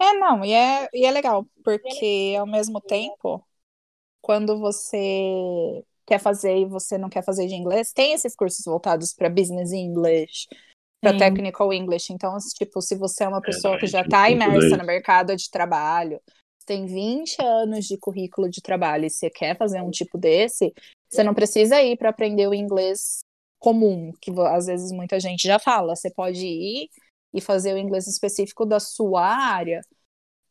É, 0.00 0.14
não, 0.14 0.42
e 0.44 0.52
é, 0.52 0.88
e 0.94 1.04
é 1.04 1.10
legal, 1.10 1.46
porque 1.62 2.34
ao 2.38 2.46
mesmo 2.46 2.80
tempo, 2.80 3.46
quando 4.22 4.58
você 4.58 5.84
quer 6.06 6.18
fazer 6.18 6.56
e 6.56 6.64
você 6.64 6.96
não 6.96 7.10
quer 7.10 7.22
fazer 7.22 7.46
de 7.46 7.54
inglês, 7.54 7.92
tem 7.92 8.14
esses 8.14 8.34
cursos 8.34 8.64
voltados 8.64 9.12
para 9.12 9.28
business 9.28 9.72
English, 9.72 10.48
para 11.00 11.12
Sim. 11.12 11.18
technical 11.18 11.72
English. 11.72 12.12
Então, 12.12 12.34
tipo, 12.56 12.80
se 12.80 12.96
você 12.96 13.24
é 13.24 13.28
uma 13.28 13.42
pessoa 13.42 13.78
que 13.78 13.86
já 13.86 14.00
está 14.00 14.30
imersa 14.30 14.76
no 14.76 14.84
mercado 14.84 15.36
de 15.36 15.50
trabalho, 15.50 16.20
tem 16.66 16.86
20 16.86 17.36
anos 17.42 17.86
de 17.86 17.96
currículo 17.96 18.48
de 18.48 18.60
trabalho 18.60 19.06
e 19.06 19.10
você 19.10 19.30
quer 19.30 19.56
fazer 19.56 19.80
um 19.80 19.90
tipo 19.90 20.16
desse, 20.18 20.72
você 21.08 21.22
não 21.22 21.34
precisa 21.34 21.82
ir 21.82 21.96
para 21.96 22.10
aprender 22.10 22.46
o 22.46 22.54
inglês 22.54 23.20
comum, 23.58 24.12
que 24.20 24.30
às 24.48 24.66
vezes 24.66 24.90
muita 24.92 25.18
gente 25.20 25.46
já 25.46 25.58
fala. 25.58 25.94
Você 25.96 26.10
pode 26.10 26.46
ir 26.46 26.88
e 27.32 27.40
fazer 27.40 27.74
o 27.74 27.78
inglês 27.78 28.06
específico 28.06 28.64
da 28.64 28.80
sua 28.80 29.24
área. 29.26 29.80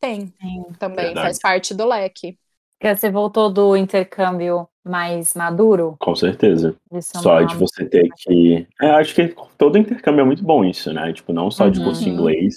Tem 0.00 0.32
Sim. 0.40 0.64
também, 0.78 1.06
Verdade. 1.06 1.26
faz 1.26 1.38
parte 1.38 1.74
do 1.74 1.86
leque. 1.86 2.38
Você 2.82 3.10
voltou 3.10 3.52
do 3.52 3.76
intercâmbio 3.76 4.66
mais 4.82 5.34
maduro? 5.34 5.96
com 5.98 6.14
certeza. 6.16 6.74
É 6.90 7.00
Só 7.02 7.42
de 7.42 7.54
você 7.56 7.84
ter 7.84 8.08
que. 8.16 8.66
É, 8.80 8.90
acho 8.92 9.14
que 9.14 9.34
todo 9.58 9.76
intercâmbio 9.76 10.22
é 10.22 10.24
muito 10.24 10.42
bom 10.42 10.64
isso, 10.64 10.90
né? 10.92 11.12
Tipo, 11.12 11.32
não 11.32 11.50
só 11.50 11.68
de 11.68 11.78
Uhum. 11.78 11.84
curso 11.86 12.02
de 12.02 12.08
inglês, 12.08 12.56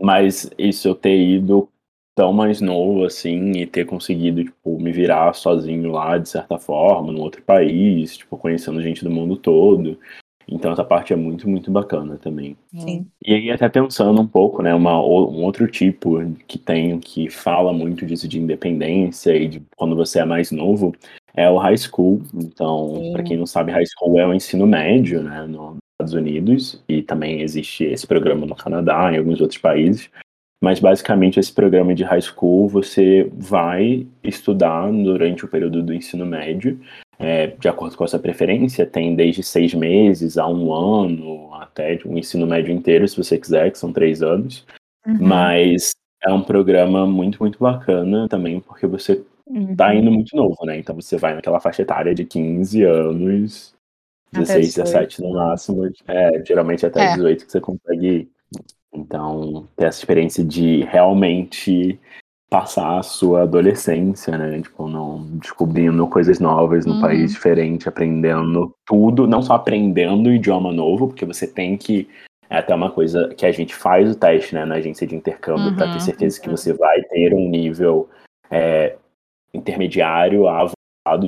mas 0.00 0.48
isso 0.56 0.86
eu 0.86 0.94
ter 0.94 1.16
ido 1.18 1.68
tão 2.16 2.32
mais 2.32 2.62
novo 2.62 3.04
assim 3.04 3.52
e 3.52 3.66
ter 3.66 3.84
conseguido, 3.84 4.42
tipo, 4.42 4.80
me 4.80 4.90
virar 4.90 5.34
sozinho 5.34 5.92
lá, 5.92 6.16
de 6.16 6.30
certa 6.30 6.58
forma, 6.58 7.12
num 7.12 7.20
outro 7.20 7.42
país, 7.42 8.16
tipo, 8.16 8.38
conhecendo 8.38 8.82
gente 8.82 9.04
do 9.04 9.10
mundo 9.10 9.36
todo. 9.36 9.98
Então 10.48 10.72
essa 10.72 10.84
parte 10.84 11.12
é 11.12 11.16
muito, 11.16 11.48
muito 11.48 11.70
bacana 11.70 12.16
também. 12.16 12.56
Sim. 12.74 13.06
E 13.22 13.34
aí, 13.34 13.50
até 13.50 13.68
pensando 13.68 14.20
um 14.20 14.26
pouco, 14.26 14.62
né, 14.62 14.74
uma, 14.74 14.98
um 14.98 15.44
outro 15.44 15.68
tipo 15.68 16.18
que 16.48 16.58
tem, 16.58 16.98
que 16.98 17.28
fala 17.28 17.72
muito 17.72 18.06
disso 18.06 18.26
de 18.26 18.40
independência 18.40 19.36
e 19.36 19.46
de 19.46 19.62
quando 19.76 19.94
você 19.94 20.20
é 20.20 20.24
mais 20.24 20.50
novo, 20.50 20.94
é 21.34 21.50
o 21.50 21.58
high 21.58 21.76
school. 21.76 22.22
Então, 22.32 23.10
para 23.12 23.24
quem 23.24 23.36
não 23.36 23.46
sabe, 23.46 23.72
high 23.72 23.84
school 23.86 24.18
é 24.18 24.26
o 24.26 24.32
ensino 24.32 24.66
médio, 24.66 25.22
né, 25.22 25.46
nos 25.46 25.76
Estados 25.94 26.14
Unidos, 26.14 26.82
e 26.88 27.02
também 27.02 27.42
existe 27.42 27.84
esse 27.84 28.06
programa 28.06 28.46
no 28.46 28.54
Canadá, 28.54 29.12
em 29.12 29.18
alguns 29.18 29.40
outros 29.40 29.60
países. 29.60 30.08
Mas 30.62 30.80
basicamente 30.80 31.38
esse 31.38 31.52
programa 31.52 31.94
de 31.94 32.02
high 32.04 32.20
school 32.20 32.68
você 32.68 33.30
vai 33.34 34.06
estudar 34.24 34.90
durante 34.90 35.44
o 35.44 35.48
período 35.48 35.82
do 35.82 35.92
ensino 35.92 36.24
médio, 36.24 36.80
é, 37.18 37.48
de 37.48 37.68
acordo 37.68 37.96
com 37.96 38.04
a 38.04 38.08
sua 38.08 38.18
preferência, 38.18 38.86
tem 38.86 39.14
desde 39.14 39.42
seis 39.42 39.74
meses 39.74 40.38
a 40.38 40.46
um 40.48 40.72
ano, 40.72 41.52
até 41.54 41.98
um 42.06 42.16
ensino 42.16 42.46
médio 42.46 42.72
inteiro, 42.72 43.06
se 43.06 43.16
você 43.16 43.38
quiser, 43.38 43.70
que 43.70 43.78
são 43.78 43.92
três 43.92 44.22
anos. 44.22 44.66
Uhum. 45.06 45.18
Mas 45.20 45.92
é 46.22 46.32
um 46.32 46.42
programa 46.42 47.06
muito, 47.06 47.38
muito 47.40 47.58
bacana 47.58 48.28
também, 48.28 48.60
porque 48.60 48.86
você 48.86 49.22
Uhum. 49.48 49.76
tá 49.76 49.94
indo 49.94 50.10
muito 50.10 50.34
novo, 50.36 50.56
né? 50.66 50.76
Então 50.78 50.94
você 50.96 51.16
vai 51.16 51.34
naquela 51.34 51.60
faixa 51.60 51.82
etária 51.82 52.12
de 52.14 52.24
15 52.24 52.82
anos, 52.82 53.74
Até 54.32 54.40
16, 54.40 54.66
18. 54.74 54.84
17 54.86 55.22
no 55.22 55.32
máximo. 55.34 55.90
É, 56.08 56.44
geralmente 56.44 56.84
até 56.86 57.00
É. 57.06 57.14
18 57.16 57.46
que 57.46 57.52
você 57.52 57.60
consegue 57.60 58.06
ir. 58.08 58.30
Então, 58.96 59.68
ter 59.76 59.86
essa 59.86 59.98
experiência 59.98 60.44
de 60.44 60.82
realmente 60.84 61.98
passar 62.48 62.98
a 62.98 63.02
sua 63.02 63.42
adolescência, 63.42 64.38
né? 64.38 64.60
Tipo, 64.60 64.88
não 64.88 65.26
descobrindo 65.38 66.06
coisas 66.06 66.38
novas 66.38 66.86
num 66.86 66.94
Uhum. 66.94 67.00
país 67.00 67.32
diferente, 67.32 67.88
aprendendo 67.88 68.74
tudo, 68.86 69.26
não 69.26 69.42
só 69.42 69.54
aprendendo 69.54 70.28
o 70.28 70.32
idioma 70.32 70.72
novo, 70.72 71.08
porque 71.08 71.24
você 71.24 71.46
tem 71.46 71.76
que 71.76 72.08
é 72.48 72.58
até 72.58 72.74
uma 72.74 72.90
coisa 72.90 73.28
que 73.36 73.44
a 73.44 73.50
gente 73.50 73.74
faz 73.74 74.08
o 74.08 74.14
teste, 74.14 74.54
né, 74.54 74.64
na 74.64 74.76
agência 74.76 75.04
de 75.04 75.16
intercâmbio, 75.16 75.74
para 75.74 75.86
Uhum, 75.86 75.92
ter 75.92 76.00
certeza 76.00 76.40
que 76.40 76.48
uhum. 76.48 76.56
você 76.56 76.72
vai 76.72 77.02
ter 77.02 77.34
um 77.34 77.48
nível 77.48 78.08
é, 78.48 78.96
intermediário 79.52 80.46
a 80.48 80.70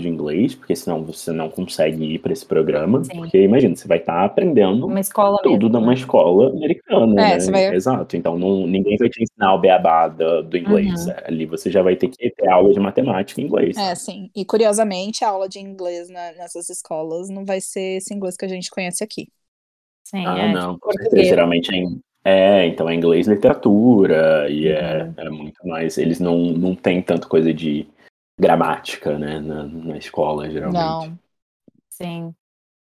de 0.00 0.08
inglês, 0.08 0.54
porque 0.54 0.74
senão 0.74 1.04
você 1.04 1.30
não 1.30 1.48
consegue 1.48 2.04
ir 2.04 2.18
para 2.18 2.32
esse 2.32 2.44
programa. 2.44 3.04
Sim. 3.04 3.14
Porque 3.14 3.42
imagina, 3.42 3.76
você 3.76 3.86
vai 3.86 3.98
estar 3.98 4.14
tá 4.14 4.24
aprendendo 4.24 4.86
uma 4.86 4.98
escola 4.98 5.38
tudo 5.42 5.66
mesmo, 5.66 5.68
numa 5.68 5.92
né? 5.92 5.94
escola 5.94 6.48
americana. 6.50 7.22
É, 7.22 7.38
né? 7.38 7.50
vai... 7.50 7.74
Exato. 7.74 8.16
Então 8.16 8.36
não, 8.36 8.66
ninguém 8.66 8.96
vai 8.96 9.08
te 9.08 9.22
ensinar 9.22 9.54
o 9.54 9.60
beabá 9.60 10.08
do, 10.08 10.42
do 10.42 10.56
inglês. 10.56 11.06
Uhum. 11.06 11.12
Ali 11.24 11.46
você 11.46 11.70
já 11.70 11.82
vai 11.82 11.94
ter 11.94 12.08
que 12.08 12.30
ter 12.30 12.48
aula 12.48 12.72
de 12.72 12.80
matemática 12.80 13.40
em 13.40 13.44
inglês. 13.44 13.76
É, 13.76 13.94
sim. 13.94 14.30
E 14.34 14.44
curiosamente, 14.44 15.24
a 15.24 15.28
aula 15.28 15.48
de 15.48 15.60
inglês 15.60 16.10
na, 16.10 16.32
nessas 16.32 16.68
escolas 16.68 17.28
não 17.28 17.44
vai 17.44 17.60
ser 17.60 17.98
esse 17.98 18.12
inglês 18.12 18.36
que 18.36 18.44
a 18.44 18.48
gente 18.48 18.70
conhece 18.70 19.04
aqui. 19.04 19.28
Sim, 20.02 20.24
ah, 20.26 20.38
é, 20.38 20.52
não, 20.52 20.78
com 20.78 20.90
certeza. 20.90 21.24
Geralmente 21.24 21.72
é 21.72 21.76
em 21.76 22.00
é, 22.24 22.66
então 22.66 22.88
é 22.88 22.94
inglês 22.94 23.26
literatura 23.26 24.50
e 24.50 24.68
é, 24.68 25.04
uhum. 25.04 25.14
é, 25.16 25.26
é, 25.26 25.30
muito 25.30 25.66
mais. 25.66 25.96
Eles 25.96 26.20
não, 26.20 26.36
não 26.38 26.74
têm 26.74 27.00
tanta 27.00 27.26
coisa 27.26 27.54
de 27.54 27.86
gramática, 28.38 29.18
né, 29.18 29.40
na, 29.40 29.64
na 29.64 29.98
escola, 29.98 30.50
geralmente. 30.50 31.10
Não. 31.10 31.18
Sim. 31.90 32.34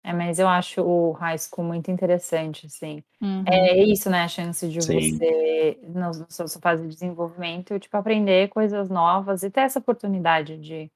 É, 0.03 0.13
mas 0.13 0.37
eu 0.37 0.47
acho 0.47 0.83
o 0.83 1.13
high 1.13 1.37
school 1.37 1.65
muito 1.65 1.89
interessante, 1.89 2.67
assim. 2.67 3.03
Uhum. 3.19 3.43
É 3.47 3.83
isso, 3.83 4.07
né? 4.09 4.21
A 4.23 4.27
chance 4.27 4.69
de 4.69 4.79
Sim. 4.79 5.17
você, 5.17 5.79
na 5.83 6.13
sua 6.29 6.47
fase 6.61 6.83
de 6.83 6.89
desenvolvimento, 6.89 7.79
tipo, 7.79 7.97
aprender 7.97 8.49
coisas 8.49 8.87
novas 8.87 9.41
e 9.41 9.49
ter 9.49 9.61
essa 9.61 9.79
oportunidade 9.79 10.59
de, 10.59 10.91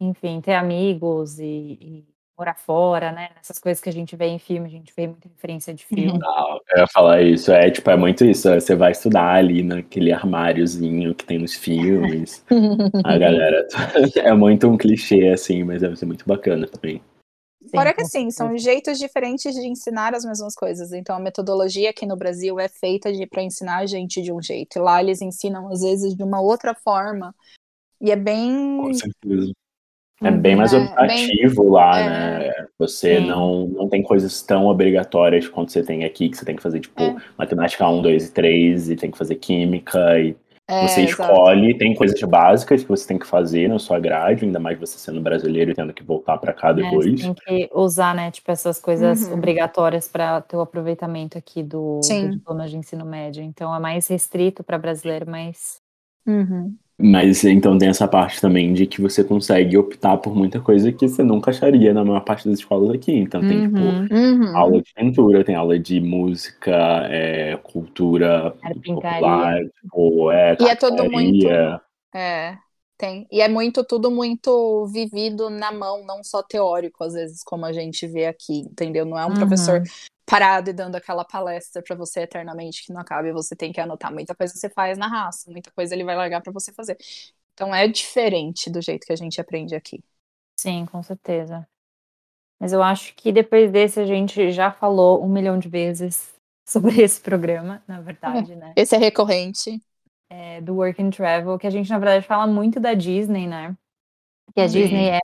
enfim, 0.00 0.40
ter 0.40 0.54
amigos 0.54 1.40
e, 1.40 1.78
e 1.80 2.15
morar 2.36 2.54
fora, 2.54 3.12
né? 3.12 3.30
Essas 3.40 3.58
coisas 3.58 3.82
que 3.82 3.88
a 3.88 3.92
gente 3.92 4.14
vê 4.14 4.26
em 4.26 4.38
filme, 4.38 4.66
a 4.66 4.70
gente 4.70 4.92
vê 4.94 5.06
muita 5.06 5.28
referência 5.28 5.72
de 5.72 5.84
filme. 5.84 6.18
Não, 6.18 6.60
eu 6.70 6.80
ia 6.80 6.86
falar 6.86 7.22
isso, 7.22 7.50
é 7.50 7.70
tipo, 7.70 7.90
é 7.90 7.96
muito 7.96 8.24
isso. 8.24 8.48
Você 8.48 8.74
vai 8.74 8.92
estudar 8.92 9.34
ali 9.34 9.62
naquele 9.62 10.12
armáriozinho 10.12 11.14
que 11.14 11.24
tem 11.24 11.38
nos 11.38 11.54
filmes. 11.54 12.44
a 13.04 13.16
galera 13.18 13.66
é 14.16 14.32
muito 14.34 14.68
um 14.68 14.76
clichê, 14.76 15.28
assim, 15.28 15.64
mas 15.64 15.80
deve 15.80 15.96
ser 15.96 16.06
muito 16.06 16.26
bacana 16.26 16.66
também. 16.66 17.00
Fora 17.70 17.92
que 17.92 18.02
assim, 18.02 18.30
são 18.30 18.56
jeitos 18.56 18.98
diferentes 18.98 19.54
de 19.54 19.66
ensinar 19.66 20.14
as 20.14 20.24
mesmas 20.24 20.54
coisas. 20.54 20.92
Então 20.92 21.16
a 21.16 21.20
metodologia 21.20 21.90
aqui 21.90 22.06
no 22.06 22.16
Brasil 22.16 22.60
é 22.60 22.68
feita 22.68 23.10
para 23.28 23.42
ensinar 23.42 23.78
a 23.78 23.86
gente 23.86 24.22
de 24.22 24.32
um 24.32 24.40
jeito. 24.40 24.78
E 24.78 24.80
lá 24.80 25.02
eles 25.02 25.20
ensinam, 25.20 25.68
às 25.68 25.80
vezes, 25.80 26.14
de 26.14 26.22
uma 26.22 26.40
outra 26.40 26.74
forma. 26.74 27.34
E 28.00 28.10
é 28.10 28.16
bem. 28.16 28.78
Com 28.80 28.94
certeza. 28.94 29.52
É 30.22 30.30
bem 30.30 30.56
mais 30.56 30.72
é, 30.72 30.78
optativo 30.78 31.62
bem, 31.62 31.72
lá, 31.72 31.98
é, 31.98 32.08
né? 32.08 32.66
Você 32.78 33.20
não, 33.20 33.66
não 33.66 33.88
tem 33.88 34.02
coisas 34.02 34.40
tão 34.42 34.66
obrigatórias 34.66 35.46
quanto 35.46 35.72
você 35.72 35.82
tem 35.82 36.04
aqui, 36.04 36.30
que 36.30 36.36
você 36.36 36.44
tem 36.44 36.56
que 36.56 36.62
fazer, 36.62 36.80
tipo, 36.80 37.02
é. 37.02 37.16
matemática 37.36 37.86
1, 37.86 38.00
2 38.00 38.28
e 38.28 38.32
3, 38.32 38.90
e 38.90 38.96
tem 38.96 39.10
que 39.10 39.18
fazer 39.18 39.34
química, 39.34 40.18
e 40.18 40.34
é, 40.68 40.88
você 40.88 41.02
escolhe, 41.02 41.66
exato. 41.66 41.78
tem 41.78 41.94
coisas 41.94 42.20
básicas 42.22 42.82
que 42.82 42.88
você 42.88 43.06
tem 43.06 43.18
que 43.18 43.26
fazer 43.26 43.68
na 43.68 43.78
sua 43.78 44.00
grade, 44.00 44.44
ainda 44.44 44.58
mais 44.58 44.78
você 44.78 44.98
sendo 44.98 45.20
brasileiro 45.20 45.70
e 45.70 45.74
tendo 45.74 45.92
que 45.92 46.02
voltar 46.02 46.38
para 46.38 46.52
cá 46.52 46.70
é, 46.70 46.74
depois. 46.74 47.20
tem 47.20 47.34
que 47.34 47.70
usar, 47.72 48.14
né, 48.14 48.30
tipo, 48.32 48.50
essas 48.50 48.80
coisas 48.80 49.28
uhum. 49.28 49.34
obrigatórias 49.34 50.08
para 50.08 50.40
ter 50.40 50.56
o 50.56 50.60
aproveitamento 50.60 51.38
aqui 51.38 51.62
do, 51.62 52.00
do 52.00 52.30
diploma 52.30 52.66
de 52.66 52.76
ensino 52.76 53.04
médio. 53.04 53.44
Então 53.44 53.72
é 53.74 53.78
mais 53.78 54.08
restrito 54.08 54.64
para 54.64 54.78
brasileiro, 54.78 55.30
mas. 55.30 55.80
Uhum. 56.26 56.74
Mas 56.98 57.44
então 57.44 57.76
tem 57.76 57.90
essa 57.90 58.08
parte 58.08 58.40
também 58.40 58.72
de 58.72 58.86
que 58.86 59.02
você 59.02 59.22
consegue 59.22 59.76
optar 59.76 60.16
por 60.16 60.34
muita 60.34 60.60
coisa 60.60 60.90
que 60.90 61.06
você 61.06 61.22
nunca 61.22 61.50
acharia 61.50 61.92
na 61.92 62.02
maior 62.02 62.20
parte 62.20 62.48
das 62.48 62.58
escolas 62.58 62.90
aqui. 62.90 63.12
Então 63.12 63.42
tem, 63.42 63.66
tipo, 63.66 63.78
uhum, 63.78 64.08
uhum. 64.10 64.56
aula 64.56 64.80
de 64.80 64.94
pintura, 64.94 65.44
tem 65.44 65.54
aula 65.54 65.78
de 65.78 66.00
música, 66.00 66.72
é, 67.10 67.56
cultura 67.58 68.54
popular, 68.82 69.60
tipo, 69.82 70.30
é, 70.32 70.56
E 70.58 70.64
é 70.64 70.74
tudo 70.74 71.10
muito. 71.10 71.46
É, 72.14 72.56
tem. 72.96 73.26
E 73.30 73.42
é 73.42 73.48
muito, 73.48 73.84
tudo 73.84 74.10
muito 74.10 74.86
vivido 74.86 75.50
na 75.50 75.70
mão, 75.70 76.02
não 76.06 76.24
só 76.24 76.42
teórico, 76.42 77.04
às 77.04 77.12
vezes, 77.12 77.42
como 77.44 77.66
a 77.66 77.74
gente 77.74 78.06
vê 78.06 78.24
aqui, 78.24 78.60
entendeu? 78.60 79.04
Não 79.04 79.18
é 79.18 79.26
um 79.26 79.28
uhum. 79.28 79.34
professor 79.34 79.82
parado 80.26 80.70
e 80.70 80.72
dando 80.72 80.96
aquela 80.96 81.24
palestra 81.24 81.82
para 81.82 81.94
você 81.94 82.20
eternamente 82.22 82.84
que 82.84 82.92
não 82.92 83.00
acaba 83.00 83.28
e 83.28 83.32
você 83.32 83.54
tem 83.54 83.72
que 83.72 83.80
anotar. 83.80 84.12
Muita 84.12 84.34
coisa 84.34 84.54
você 84.54 84.68
faz 84.68 84.98
na 84.98 85.06
raça, 85.06 85.50
muita 85.50 85.70
coisa 85.70 85.94
ele 85.94 86.04
vai 86.04 86.16
largar 86.16 86.42
para 86.42 86.52
você 86.52 86.72
fazer. 86.72 86.98
Então 87.54 87.74
é 87.74 87.86
diferente 87.88 88.68
do 88.68 88.82
jeito 88.82 89.06
que 89.06 89.12
a 89.12 89.16
gente 89.16 89.40
aprende 89.40 89.74
aqui. 89.74 90.02
Sim, 90.58 90.84
com 90.86 91.02
certeza. 91.02 91.66
Mas 92.58 92.72
eu 92.72 92.82
acho 92.82 93.14
que 93.14 93.32
depois 93.32 93.70
desse 93.70 94.00
a 94.00 94.06
gente 94.06 94.50
já 94.50 94.72
falou 94.72 95.24
um 95.24 95.28
milhão 95.28 95.58
de 95.58 95.68
vezes 95.68 96.34
sobre 96.66 97.00
esse 97.00 97.20
programa, 97.20 97.82
na 97.86 98.00
verdade, 98.00 98.56
né? 98.56 98.72
Esse 98.76 98.96
é 98.96 98.98
recorrente. 98.98 99.80
É, 100.28 100.60
do 100.60 100.74
Work 100.74 101.00
and 101.00 101.10
Travel, 101.10 101.56
que 101.56 101.68
a 101.68 101.70
gente, 101.70 101.88
na 101.88 101.98
verdade, 101.98 102.26
fala 102.26 102.48
muito 102.48 102.80
da 102.80 102.94
Disney, 102.94 103.46
né? 103.46 103.76
Que 104.52 104.60
a 104.60 104.68
Sim. 104.68 104.80
Disney 104.80 105.10
é 105.10 105.20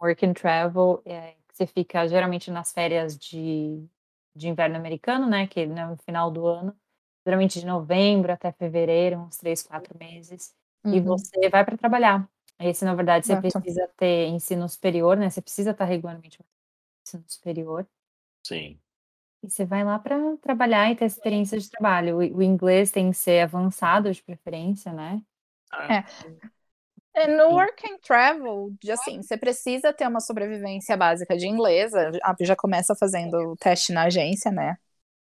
Work 0.00 0.26
and 0.26 0.34
Travel, 0.34 1.00
é, 1.06 1.32
que 1.48 1.56
você 1.56 1.66
fica 1.66 2.06
geralmente 2.06 2.50
nas 2.50 2.70
férias 2.72 3.16
de 3.16 3.88
de 4.34 4.48
inverno 4.48 4.76
americano, 4.76 5.28
né? 5.28 5.46
Que 5.46 5.60
é 5.60 5.66
no 5.66 5.96
final 5.98 6.30
do 6.30 6.46
ano, 6.46 6.76
geralmente 7.24 7.60
de 7.60 7.66
novembro 7.66 8.32
até 8.32 8.52
fevereiro, 8.52 9.18
uns 9.18 9.36
três, 9.36 9.62
quatro 9.62 9.96
meses, 9.98 10.54
uhum. 10.84 10.94
e 10.94 11.00
você 11.00 11.48
vai 11.48 11.64
para 11.64 11.76
trabalhar. 11.76 12.28
Esse, 12.58 12.84
na 12.84 12.94
verdade, 12.94 13.26
você 13.26 13.32
Exato. 13.32 13.60
precisa 13.60 13.88
ter 13.96 14.28
ensino 14.28 14.68
superior, 14.68 15.16
né? 15.16 15.28
Você 15.28 15.42
precisa 15.42 15.70
estar 15.72 15.84
regularmente 15.84 16.38
no 16.38 16.46
ensino 17.04 17.24
superior. 17.26 17.86
Sim. 18.46 18.78
E 19.42 19.50
você 19.50 19.64
vai 19.64 19.82
lá 19.82 19.98
para 19.98 20.36
trabalhar 20.36 20.90
e 20.90 20.94
ter 20.94 21.04
experiência 21.04 21.58
de 21.58 21.68
trabalho. 21.68 22.16
O, 22.16 22.38
o, 22.38 22.42
inglês 22.42 22.92
tem 22.92 23.10
que 23.10 23.16
ser 23.16 23.40
avançado 23.40 24.12
de 24.12 24.22
preferência, 24.22 24.92
né? 24.92 25.20
É. 25.72 25.96
É, 25.96 26.04
no 27.28 27.50
work 27.50 27.86
and 27.86 27.98
travel, 27.98 28.72
assim, 28.90 29.22
você 29.22 29.36
precisa 29.36 29.92
ter 29.92 30.08
uma 30.08 30.20
sobrevivência 30.20 30.96
básica 30.96 31.36
de 31.36 31.46
inglês. 31.46 31.92
A 31.94 32.34
já 32.40 32.56
começa 32.56 32.94
fazendo 32.94 33.54
teste 33.56 33.92
na 33.92 34.04
agência, 34.04 34.50
né? 34.50 34.76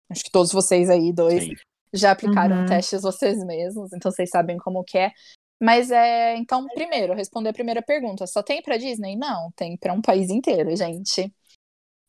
Acho 0.10 0.24
que 0.24 0.32
todos 0.32 0.52
vocês 0.52 0.90
aí, 0.90 1.12
dois, 1.12 1.44
Sim. 1.44 1.54
já 1.94 2.12
aplicaram 2.12 2.58
uhum. 2.58 2.66
testes 2.66 3.02
vocês 3.02 3.44
mesmos, 3.46 3.94
então 3.94 4.12
vocês 4.12 4.30
sabem 4.30 4.58
como 4.58 4.84
que 4.84 4.98
é. 4.98 5.12
Mas 5.60 5.92
é, 5.92 6.36
então, 6.38 6.68
primeiro, 6.74 7.14
responder 7.14 7.50
a 7.50 7.54
primeira 7.54 7.82
pergunta. 7.82 8.26
Só 8.28 8.42
tem 8.42 8.62
para 8.62 8.78
Disney? 8.78 9.16
Não, 9.16 9.52
tem 9.56 9.78
para 9.78 9.94
um 9.94 10.02
país 10.02 10.30
inteiro, 10.30 10.76
gente. 10.76 11.34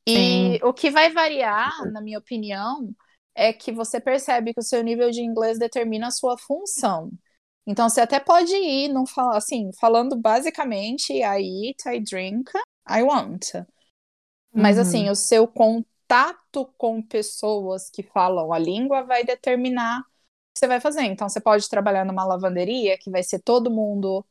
E 0.07 0.15
Sim. 0.15 0.59
o 0.63 0.73
que 0.73 0.91
vai 0.91 1.13
variar, 1.13 1.71
na 1.93 2.01
minha 2.01 2.19
opinião, 2.19 2.91
é 3.35 3.53
que 3.53 3.71
você 3.71 4.01
percebe 4.01 4.53
que 4.53 4.61
o 4.61 4.65
seu 4.65 4.83
nível 4.83 5.11
de 5.11 5.23
inglês 5.23 5.59
determina 5.59 6.09
a 6.09 6.11
sua 6.11 6.37
função. 6.39 7.11
Então 7.67 7.89
você 7.89 8.01
até 8.01 8.19
pode 8.19 8.55
ir, 8.55 8.89
não 8.89 9.07
falar 9.07 9.37
assim, 9.37 9.71
falando 9.81 10.17
basicamente 10.17 11.13
I 11.13 11.69
eat, 11.69 11.87
I 11.87 12.01
drink, 12.01 12.51
I 12.89 13.03
want. 13.03 13.51
Mas 14.55 14.79
assim, 14.79 15.07
uhum. 15.07 15.13
o 15.13 15.17
seu 15.17 15.47
contato 15.47 16.67
com 16.77 17.01
pessoas 17.01 17.89
que 17.89 18.03
falam 18.03 18.53
a 18.53 18.59
língua 18.59 19.03
vai 19.03 19.25
determinar 19.25 20.01
o 20.01 20.03
que 20.03 20.59
você 20.59 20.67
vai 20.67 20.81
fazer. 20.81 21.03
Então 21.05 21.29
você 21.29 21.41
pode 21.41 21.69
trabalhar 21.69 22.05
numa 22.05 22.25
lavanderia 22.25 22.99
que 22.99 23.11
vai 23.11 23.23
ser 23.23 23.39
todo 23.39 23.71
mundo 23.71 24.25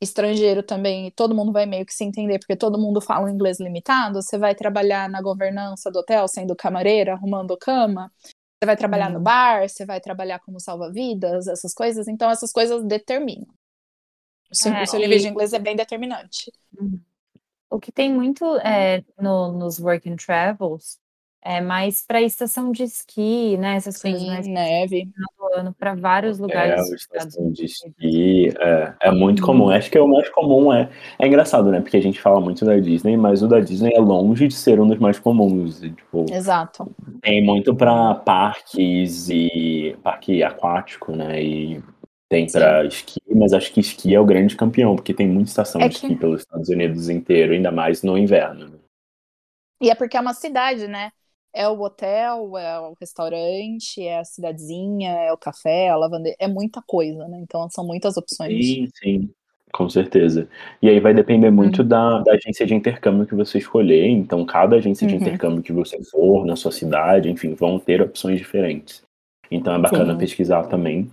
estrangeiro 0.00 0.62
também, 0.62 1.08
e 1.08 1.10
todo 1.10 1.34
mundo 1.34 1.52
vai 1.52 1.66
meio 1.66 1.84
que 1.84 1.92
se 1.92 2.04
entender, 2.04 2.38
porque 2.38 2.56
todo 2.56 2.78
mundo 2.78 3.00
fala 3.00 3.26
um 3.26 3.28
inglês 3.28 3.58
limitado. 3.58 4.22
Você 4.22 4.38
vai 4.38 4.54
trabalhar 4.54 5.08
na 5.08 5.20
governança 5.20 5.90
do 5.90 5.98
hotel, 5.98 6.28
sendo 6.28 6.54
camareira, 6.54 7.14
arrumando 7.14 7.56
cama. 7.58 8.10
Você 8.58 8.66
vai 8.66 8.76
trabalhar 8.76 9.08
no 9.08 9.18
uhum. 9.18 9.22
bar, 9.22 9.68
você 9.68 9.86
vai 9.86 10.00
trabalhar 10.00 10.40
como 10.40 10.58
salva-vidas, 10.58 11.46
essas 11.46 11.72
coisas. 11.72 12.08
Então, 12.08 12.28
essas 12.30 12.52
coisas 12.52 12.84
determinam. 12.84 13.46
O 14.50 14.54
seu, 14.54 14.72
é, 14.72 14.82
o 14.82 14.86
seu 14.86 14.98
nível 14.98 15.16
e... 15.16 15.20
de 15.20 15.28
inglês 15.28 15.52
é 15.52 15.58
bem 15.58 15.76
determinante. 15.76 16.50
Uhum. 16.78 17.00
O 17.70 17.78
que 17.78 17.92
tem 17.92 18.12
muito 18.12 18.44
é, 18.58 19.04
no, 19.18 19.52
nos 19.52 19.78
work 19.78 20.08
and 20.10 20.16
travels 20.16 20.98
é 21.40 21.60
mais 21.60 22.04
para 22.04 22.20
estação 22.20 22.72
de 22.72 22.82
esqui, 22.82 23.56
né? 23.58 23.76
Essas 23.76 23.96
Sim, 23.96 24.10
coisas 24.10 24.26
mais 24.26 24.46
neve. 24.46 25.08
Ano 25.54 25.74
para 25.78 25.94
vários 25.94 26.38
lugares. 26.38 26.90
É, 26.90 26.94
estação 26.94 27.50
de 27.50 27.64
esqui 27.64 28.52
é, 28.58 28.94
é 29.02 29.10
muito 29.10 29.42
comum. 29.42 29.64
Uhum. 29.64 29.70
Acho 29.70 29.90
que 29.90 29.98
é 29.98 30.00
o 30.00 30.08
mais 30.08 30.28
comum 30.30 30.72
é 30.72 30.88
é 31.18 31.26
engraçado, 31.26 31.70
né? 31.70 31.80
Porque 31.80 31.96
a 31.96 32.02
gente 32.02 32.20
fala 32.20 32.40
muito 32.40 32.64
da 32.64 32.78
Disney, 32.78 33.16
mas 33.16 33.42
o 33.42 33.48
da 33.48 33.60
Disney 33.60 33.92
é 33.94 34.00
longe 34.00 34.48
de 34.48 34.54
ser 34.54 34.80
um 34.80 34.86
dos 34.86 34.98
mais 34.98 35.18
comuns. 35.18 35.80
Tipo, 35.80 36.26
Exato. 36.30 36.90
Tem 37.20 37.44
muito 37.44 37.74
para 37.74 38.14
parques 38.14 39.28
e 39.28 39.96
parque 40.02 40.42
aquático, 40.42 41.12
né? 41.12 41.42
E 41.42 41.82
tem 42.28 42.46
para 42.46 42.84
esqui, 42.84 43.20
mas 43.34 43.52
acho 43.52 43.72
que 43.72 43.80
esqui 43.80 44.14
é 44.14 44.20
o 44.20 44.26
grande 44.26 44.54
campeão, 44.54 44.94
porque 44.94 45.14
tem 45.14 45.26
muita 45.26 45.48
estação 45.48 45.80
é 45.80 45.88
de 45.88 45.98
que... 45.98 46.06
esqui 46.06 46.16
pelos 46.16 46.42
Estados 46.42 46.68
Unidos 46.68 47.08
inteiro, 47.08 47.54
ainda 47.54 47.72
mais 47.72 48.02
no 48.02 48.18
inverno. 48.18 48.68
Né? 48.68 48.78
E 49.80 49.90
é 49.90 49.94
porque 49.94 50.16
é 50.16 50.20
uma 50.20 50.34
cidade, 50.34 50.86
né? 50.86 51.10
É 51.58 51.68
o 51.68 51.80
hotel, 51.80 52.56
é 52.56 52.78
o 52.78 52.94
restaurante, 53.00 54.00
é 54.00 54.20
a 54.20 54.24
cidadezinha, 54.24 55.10
é 55.10 55.32
o 55.32 55.36
café, 55.36 55.88
a 55.88 55.96
lavanderia, 55.96 56.36
é 56.38 56.46
muita 56.46 56.80
coisa, 56.86 57.26
né? 57.26 57.40
Então 57.42 57.68
são 57.68 57.84
muitas 57.84 58.16
opções. 58.16 58.64
Sim, 58.64 58.88
sim, 58.94 59.30
com 59.72 59.90
certeza. 59.90 60.48
E 60.80 60.88
aí 60.88 61.00
vai 61.00 61.12
depender 61.12 61.50
muito 61.50 61.82
uhum. 61.82 61.88
da, 61.88 62.20
da, 62.20 62.32
agência 62.34 62.64
de 62.64 62.76
intercâmbio 62.76 63.26
que 63.26 63.34
você 63.34 63.58
escolher. 63.58 64.06
Então, 64.06 64.46
cada 64.46 64.76
agência 64.76 65.04
de 65.04 65.14
uhum. 65.14 65.20
intercâmbio 65.20 65.62
que 65.62 65.72
você 65.72 66.00
for 66.04 66.46
na 66.46 66.54
sua 66.54 66.70
cidade, 66.70 67.28
enfim, 67.28 67.54
vão 67.54 67.76
ter 67.78 68.00
opções 68.00 68.38
diferentes. 68.38 69.02
Então 69.50 69.74
é 69.74 69.78
bacana 69.78 70.12
sim. 70.12 70.18
pesquisar 70.18 70.64
também. 70.64 71.10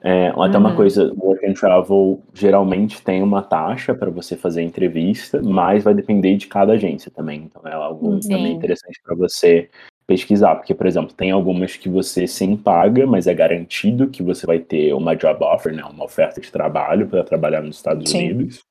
É, 0.00 0.28
até 0.28 0.56
uma 0.56 0.70
uhum. 0.70 0.76
coisa, 0.76 1.12
work 1.18 1.44
and 1.44 1.54
travel 1.54 2.20
geralmente 2.32 3.02
tem 3.02 3.20
uma 3.20 3.42
taxa 3.42 3.94
para 3.94 4.10
você 4.10 4.36
fazer 4.36 4.60
a 4.60 4.64
entrevista, 4.64 5.42
mas 5.42 5.82
vai 5.82 5.92
depender 5.92 6.36
de 6.36 6.46
cada 6.46 6.74
agência 6.74 7.10
também. 7.10 7.42
Então 7.44 7.62
é 7.68 7.74
algo 7.74 8.22
sim. 8.22 8.28
também 8.28 8.52
interessante 8.52 9.00
para 9.02 9.16
você 9.16 9.68
pesquisar, 10.06 10.54
porque, 10.54 10.72
por 10.72 10.86
exemplo, 10.86 11.12
tem 11.12 11.32
algumas 11.32 11.76
que 11.76 11.88
você 11.88 12.26
sim 12.26 12.56
paga, 12.56 13.06
mas 13.06 13.26
é 13.26 13.34
garantido 13.34 14.08
que 14.08 14.22
você 14.22 14.46
vai 14.46 14.58
ter 14.58 14.94
uma 14.94 15.14
job 15.14 15.44
offer, 15.44 15.74
né, 15.74 15.84
uma 15.84 16.04
oferta 16.04 16.40
de 16.40 16.50
trabalho 16.50 17.06
para 17.08 17.22
trabalhar 17.22 17.60
nos 17.60 17.76
Estados 17.76 18.10
sim. 18.10 18.32
Unidos. 18.32 18.62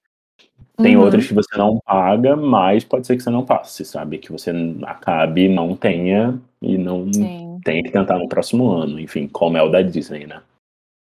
Tem 0.78 0.96
uhum. 0.96 1.04
outras 1.04 1.28
que 1.28 1.34
você 1.34 1.58
não 1.58 1.80
paga, 1.86 2.36
mas 2.36 2.84
pode 2.84 3.06
ser 3.06 3.18
que 3.18 3.24
você 3.24 3.30
não 3.30 3.44
passe, 3.44 3.84
sabe? 3.84 4.20
Que 4.20 4.32
você 4.32 4.52
acabe, 4.84 5.50
não 5.50 5.76
tenha 5.76 6.40
e 6.62 6.78
não 6.78 7.12
sim. 7.12 7.60
tenha 7.64 7.84
que 7.84 7.92
tentar 7.92 8.20
no 8.20 8.30
próximo 8.30 8.70
ano. 8.72 9.00
Enfim, 9.00 9.28
como 9.28 9.58
é 9.58 9.62
o 9.64 9.70
da 9.70 9.82
Disney, 9.82 10.28
né? 10.28 10.40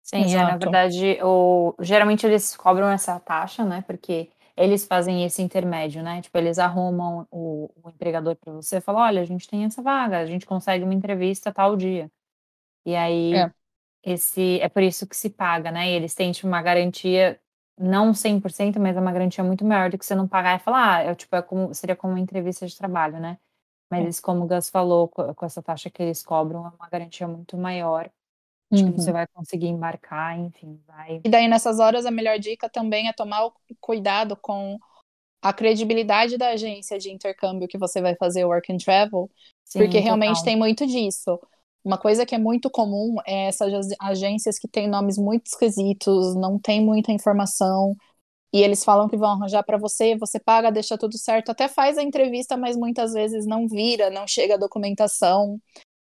Sim, 0.08 0.34
é, 0.34 0.42
na 0.42 0.56
verdade, 0.56 1.18
o, 1.22 1.74
geralmente 1.80 2.26
eles 2.26 2.56
cobram 2.56 2.88
essa 2.88 3.20
taxa, 3.20 3.62
né? 3.62 3.82
Porque 3.86 4.30
eles 4.56 4.86
fazem 4.86 5.22
esse 5.24 5.42
intermédio, 5.42 6.02
né? 6.02 6.22
Tipo, 6.22 6.38
eles 6.38 6.58
arrumam 6.58 7.26
o, 7.30 7.70
o 7.82 7.90
empregador 7.90 8.34
para 8.36 8.54
você, 8.54 8.80
falam, 8.80 9.02
olha, 9.02 9.20
a 9.20 9.24
gente 9.26 9.46
tem 9.46 9.64
essa 9.64 9.82
vaga, 9.82 10.18
a 10.18 10.24
gente 10.24 10.46
consegue 10.46 10.82
uma 10.82 10.94
entrevista 10.94 11.52
tal 11.52 11.76
dia. 11.76 12.10
E 12.86 12.96
aí, 12.96 13.34
é. 13.34 13.52
esse 14.02 14.58
é 14.60 14.68
por 14.70 14.82
isso 14.82 15.06
que 15.06 15.14
se 15.14 15.28
paga, 15.28 15.70
né? 15.70 15.90
E 15.90 15.92
eles 15.92 16.14
têm 16.14 16.32
tipo, 16.32 16.48
uma 16.48 16.62
garantia, 16.62 17.38
não 17.78 18.14
100%, 18.14 18.80
mas 18.80 18.96
é 18.96 19.00
uma 19.00 19.12
garantia 19.12 19.44
muito 19.44 19.62
maior 19.62 19.90
do 19.90 19.98
que 19.98 20.06
você 20.06 20.14
não 20.14 20.26
pagar 20.26 20.56
e 20.56 20.62
falar, 20.62 21.00
ah, 21.00 21.02
é, 21.02 21.14
tipo, 21.14 21.36
é 21.36 21.42
como, 21.42 21.74
seria 21.74 21.94
como 21.94 22.14
uma 22.14 22.20
entrevista 22.20 22.66
de 22.66 22.74
trabalho, 22.76 23.20
né? 23.20 23.38
Mas, 23.90 24.18
é. 24.18 24.22
como 24.22 24.44
o 24.44 24.48
Gus 24.48 24.70
falou, 24.70 25.08
com, 25.08 25.34
com 25.34 25.46
essa 25.46 25.62
taxa 25.62 25.90
que 25.90 26.02
eles 26.02 26.22
cobram, 26.22 26.66
é 26.66 26.70
uma 26.70 26.88
garantia 26.88 27.28
muito 27.28 27.58
maior. 27.58 28.10
Acho 28.70 28.84
uhum. 28.84 28.92
que 28.92 29.00
você 29.00 29.12
vai 29.12 29.26
conseguir 29.28 29.68
embarcar, 29.68 30.38
enfim, 30.38 30.78
vai. 30.86 31.20
E 31.24 31.28
daí, 31.28 31.48
nessas 31.48 31.78
horas, 31.78 32.04
a 32.04 32.10
melhor 32.10 32.38
dica 32.38 32.68
também 32.68 33.08
é 33.08 33.12
tomar 33.12 33.50
cuidado 33.80 34.36
com 34.36 34.78
a 35.40 35.52
credibilidade 35.52 36.36
da 36.36 36.50
agência 36.50 36.98
de 36.98 37.10
intercâmbio 37.10 37.68
que 37.68 37.78
você 37.78 38.00
vai 38.00 38.14
fazer 38.16 38.44
o 38.44 38.48
work 38.48 38.72
and 38.72 38.78
travel, 38.78 39.30
Sim, 39.64 39.78
porque 39.78 39.98
realmente 39.98 40.36
total. 40.36 40.44
tem 40.44 40.56
muito 40.56 40.86
disso. 40.86 41.40
Uma 41.84 41.96
coisa 41.96 42.26
que 42.26 42.34
é 42.34 42.38
muito 42.38 42.68
comum 42.68 43.16
é 43.26 43.46
essas 43.46 43.88
agências 44.00 44.58
que 44.58 44.68
têm 44.68 44.88
nomes 44.88 45.16
muito 45.16 45.46
esquisitos, 45.46 46.34
não 46.34 46.58
tem 46.58 46.84
muita 46.84 47.12
informação, 47.12 47.96
e 48.52 48.62
eles 48.62 48.84
falam 48.84 49.08
que 49.08 49.16
vão 49.16 49.30
arranjar 49.30 49.62
para 49.62 49.78
você, 49.78 50.16
você 50.16 50.40
paga, 50.40 50.72
deixa 50.72 50.98
tudo 50.98 51.16
certo, 51.16 51.50
até 51.50 51.68
faz 51.68 51.98
a 51.98 52.02
entrevista, 52.02 52.56
mas 52.56 52.76
muitas 52.76 53.12
vezes 53.12 53.46
não 53.46 53.68
vira, 53.68 54.10
não 54.10 54.26
chega 54.26 54.54
a 54.54 54.58
documentação 54.58 55.60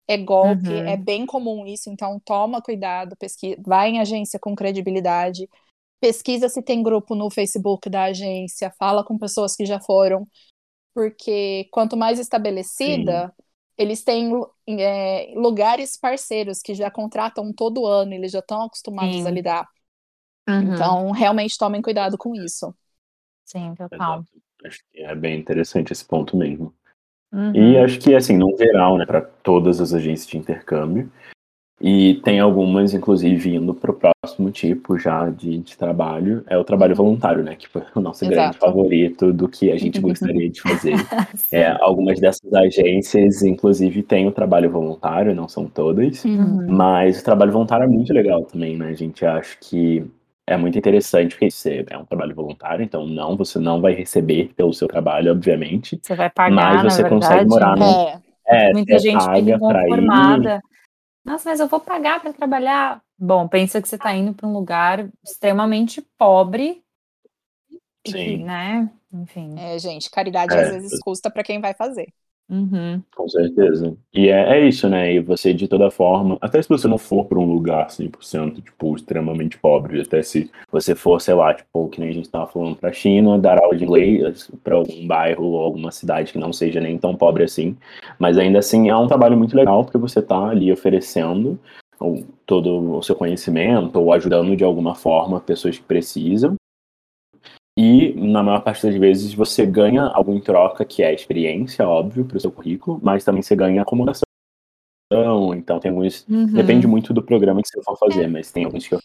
é 0.08 0.18
golpe, 0.18 0.70
é 0.70 0.82
uhum. 0.82 0.88
é 0.88 0.98
bem 0.98 1.26
comum 1.26 1.66
isso, 1.66 1.90
então 1.90 2.20
toma 2.24 2.62
cuidado, 2.62 3.16
pesquisa, 3.18 3.62
vai 3.66 3.90
em 3.90 4.00
agência 4.00 4.40
com 4.40 4.56
credibilidade, 4.56 5.50
pesquisa 6.00 6.48
se 6.48 6.62
tem 6.62 6.82
grupo 6.82 7.14
no 7.16 7.30
Facebook 7.30 7.90
da 7.90 8.06
agência, 8.06 8.74
fala 8.80 9.04
com 9.04 9.18
pessoas 9.18 9.56
que 9.56 9.66
já 9.66 9.80
foram, 9.80 10.28
porque 10.94 11.68
quanto 11.72 11.98
mais 11.98 12.20
estabelecida, 12.20 13.28
Sim. 13.28 13.44
eles 13.78 14.04
têm 14.04 14.32
é, 14.68 15.34
lugares 15.36 15.98
parceiros 15.98 16.60
que 16.60 16.74
já 16.74 16.90
contratam 16.90 17.52
todo 17.54 17.86
ano, 17.86 18.14
eles 18.14 18.32
já 18.32 18.40
estão 18.40 18.64
acostumados 18.64 19.18
Sim. 19.18 19.28
a 19.28 19.32
lidar. 19.32 19.68
Uhum. 20.48 20.74
Então, 20.74 21.12
realmente 21.12 21.58
tomem 21.58 21.82
cuidado 21.82 22.18
com 22.18 22.34
isso. 22.34 22.74
Sim, 23.46 23.76
total. 23.76 24.24
Acho 24.66 24.80
que 24.92 25.02
é 25.02 25.14
bem 25.14 25.40
interessante 25.40 25.92
esse 25.92 26.06
ponto 26.06 26.36
mesmo. 26.36 26.74
Uhum. 27.32 27.54
E 27.54 27.78
acho 27.78 28.00
que, 28.00 28.16
assim, 28.16 28.38
no 28.38 28.56
geral, 28.58 28.98
né, 28.98 29.06
para 29.06 29.22
todas 29.22 29.82
as 29.82 29.94
agências 29.94 30.28
de 30.28 30.38
intercâmbio. 30.38 31.10
E 31.80 32.16
tem 32.24 32.40
algumas, 32.40 32.92
inclusive, 32.96 33.54
indo 33.54 33.72
para 33.72 33.92
o 33.92 33.94
próximo 33.94 34.50
tipo 34.50 34.98
já 34.98 35.30
de, 35.30 35.60
de, 35.60 35.78
trabalho, 35.78 36.44
é 36.48 36.58
o 36.58 36.64
trabalho 36.64 36.96
voluntário, 36.96 37.44
né? 37.44 37.56
Que 37.56 37.70
foi 37.70 37.84
o 37.94 38.00
nosso 38.00 38.26
Exato. 38.26 38.36
grande 38.36 38.58
favorito 38.58 39.32
do 39.32 39.48
que 39.48 39.72
a 39.72 39.78
gente 39.78 40.00
gostaria 40.00 40.50
de 40.50 40.60
fazer. 40.60 40.94
é, 41.52 41.78
algumas 41.80 42.20
dessas 42.20 42.52
agências, 42.52 43.44
inclusive, 43.44 44.02
têm 44.02 44.28
o 44.28 44.32
trabalho 44.32 44.72
voluntário, 44.72 45.36
não 45.36 45.48
são 45.48 45.68
todas, 45.68 46.26
uhum. 46.26 46.66
mas 46.68 47.20
o 47.20 47.24
trabalho 47.24 47.52
voluntário 47.52 47.84
é 47.84 47.88
muito 47.88 48.12
legal 48.12 48.44
também, 48.44 48.76
né? 48.76 48.88
A 48.88 48.96
gente 48.96 49.24
acha 49.24 49.56
que 49.62 50.04
é 50.48 50.56
muito 50.56 50.78
interessante 50.78 51.32
porque 51.32 51.52
você 51.52 51.86
é 51.90 51.98
um 51.98 52.06
trabalho 52.06 52.34
voluntário, 52.34 52.84
então 52.84 53.06
não, 53.06 53.36
você 53.36 53.60
não 53.60 53.82
vai 53.82 53.94
receber 53.94 54.54
pelo 54.56 54.74
seu 54.74 54.88
trabalho, 54.88 55.34
obviamente. 55.34 56.00
Você 56.02 56.16
vai 56.16 56.30
pagar, 56.30 56.56
mas 56.56 56.94
você 56.94 57.04
verdade, 57.04 57.22
consegue 57.22 57.50
morar 57.50 57.76
no, 57.76 57.86
é. 57.86 58.22
é 58.46 58.74
Muita 58.74 58.98
gente 58.98 59.20
fica 59.20 59.40
inconformada. 59.40 60.62
Nossa, 61.26 61.50
mas 61.50 61.60
eu 61.60 61.68
vou 61.68 61.82
pagar 61.82 62.22
para 62.22 62.32
trabalhar. 62.32 63.02
Bom, 63.20 63.46
pensa 63.50 63.82
que 63.82 63.90
você 63.90 63.98
está 63.98 64.16
indo 64.16 64.34
para 64.34 64.48
um 64.48 64.54
lugar 64.54 65.10
extremamente 65.22 66.02
pobre. 66.18 66.82
Sim. 68.08 68.18
E, 68.18 68.38
né? 68.38 68.90
Enfim. 69.12 69.54
É, 69.60 69.78
gente, 69.78 70.10
caridade 70.10 70.56
é. 70.56 70.62
às 70.62 70.70
vezes 70.72 71.00
custa 71.02 71.30
para 71.30 71.44
quem 71.44 71.60
vai 71.60 71.74
fazer. 71.74 72.08
Uhum. 72.50 73.02
Com 73.14 73.28
certeza. 73.28 73.96
E 74.14 74.30
é, 74.30 74.58
é 74.58 74.68
isso, 74.68 74.88
né? 74.88 75.14
E 75.14 75.20
você, 75.20 75.54
de 75.54 75.68
toda 75.68 75.92
forma, 75.92 76.38
até 76.40 76.62
se 76.62 76.70
você 76.70 76.88
não 76.88 76.98
for 76.98 77.26
para 77.26 77.38
um 77.38 77.52
lugar 77.54 77.90
100%, 77.90 78.62
tipo, 78.62 78.96
extremamente 78.96 79.58
pobre, 79.58 80.00
até 80.00 80.24
se 80.24 80.50
você 80.72 80.96
for, 80.96 81.20
sei 81.20 81.34
lá, 81.34 81.54
tipo, 81.54 81.90
que 81.90 82.00
nem 82.00 82.10
a 82.10 82.14
gente 82.14 82.26
estava 82.26 82.48
falando 82.48 82.78
para 82.78 82.90
a 82.90 82.94
China, 82.94 83.38
dar 83.38 83.60
aula 83.60 83.76
de 83.76 83.84
inglês 83.84 84.50
para 84.64 84.76
algum 84.76 85.06
bairro 85.06 85.44
ou 85.44 85.62
alguma 85.62 85.92
cidade 85.92 86.32
que 86.32 86.40
não 86.40 86.54
seja 86.54 86.80
nem 86.80 86.98
tão 86.98 87.16
pobre 87.16 87.44
assim. 87.44 87.76
Mas 88.18 88.38
ainda 88.38 88.60
assim, 88.60 88.88
é 88.88 88.96
um 88.96 89.08
trabalho 89.08 89.38
muito 89.38 89.56
legal, 89.56 89.84
porque 89.84 89.98
você 89.98 90.20
está 90.20 90.48
ali 90.50 90.72
oferecendo 90.72 91.60
todo 92.46 92.98
o 92.98 93.02
seu 93.02 93.16
conhecimento 93.16 94.00
ou 94.00 94.14
ajudando 94.14 94.56
de 94.56 94.64
alguma 94.64 94.96
forma 94.96 95.42
pessoas 95.42 95.78
que 95.78 95.84
precisam. 95.84 96.56
Na 98.32 98.44
maior 98.44 98.62
parte 98.62 98.86
das 98.86 98.96
vezes, 98.96 99.34
você 99.34 99.66
ganha 99.66 100.04
algo 100.04 100.34
em 100.34 100.42
troca, 100.42 100.84
que 100.84 101.02
é 101.02 101.14
experiência, 101.14 101.88
óbvio, 101.88 102.26
para 102.26 102.38
o 102.38 102.40
seu 102.40 102.52
currículo, 102.52 103.00
mas 103.02 103.24
também 103.24 103.42
você 103.42 103.56
ganha 103.56 103.82
acomodação. 103.82 104.24
Então, 105.56 105.80
tem 105.80 105.90
alguns. 105.90 106.28
Uhum. 106.28 106.46
Depende 106.48 106.86
muito 106.86 107.14
do 107.14 107.24
programa 107.24 107.62
que 107.62 107.70
você 107.70 107.82
for 107.82 107.98
fazer, 107.98 108.24
é. 108.24 108.28
mas 108.28 108.52
tem 108.52 108.66
alguns 108.66 108.88
que 108.88 108.98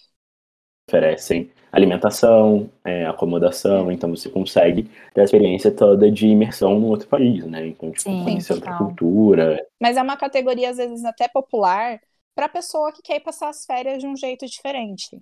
oferecem 0.89 1.51
alimentação, 1.71 2.71
é, 2.85 3.07
acomodação, 3.07 3.91
então 3.91 4.11
você 4.11 4.29
consegue 4.29 4.91
ter 5.15 5.23
a 5.23 5.25
experiência 5.25 5.71
toda 5.71 6.11
de 6.11 6.27
imersão 6.27 6.79
no 6.79 6.89
outro 6.89 7.09
país, 7.09 7.47
né? 7.47 7.67
Então, 7.67 7.91
tipo, 7.91 8.11
Sim, 8.11 8.25
conhecer 8.25 8.53
outra 8.53 8.77
cultura. 8.77 9.67
Mas 9.81 9.97
é 9.97 10.03
uma 10.03 10.17
categoria, 10.17 10.69
às 10.69 10.77
vezes, 10.77 11.03
até 11.05 11.29
popular 11.29 11.99
para 12.35 12.49
pessoa 12.49 12.93
que 12.93 13.01
quer 13.01 13.17
ir 13.17 13.21
passar 13.21 13.49
as 13.49 13.65
férias 13.65 13.99
de 13.99 14.07
um 14.07 14.15
jeito 14.15 14.45
diferente. 14.45 15.19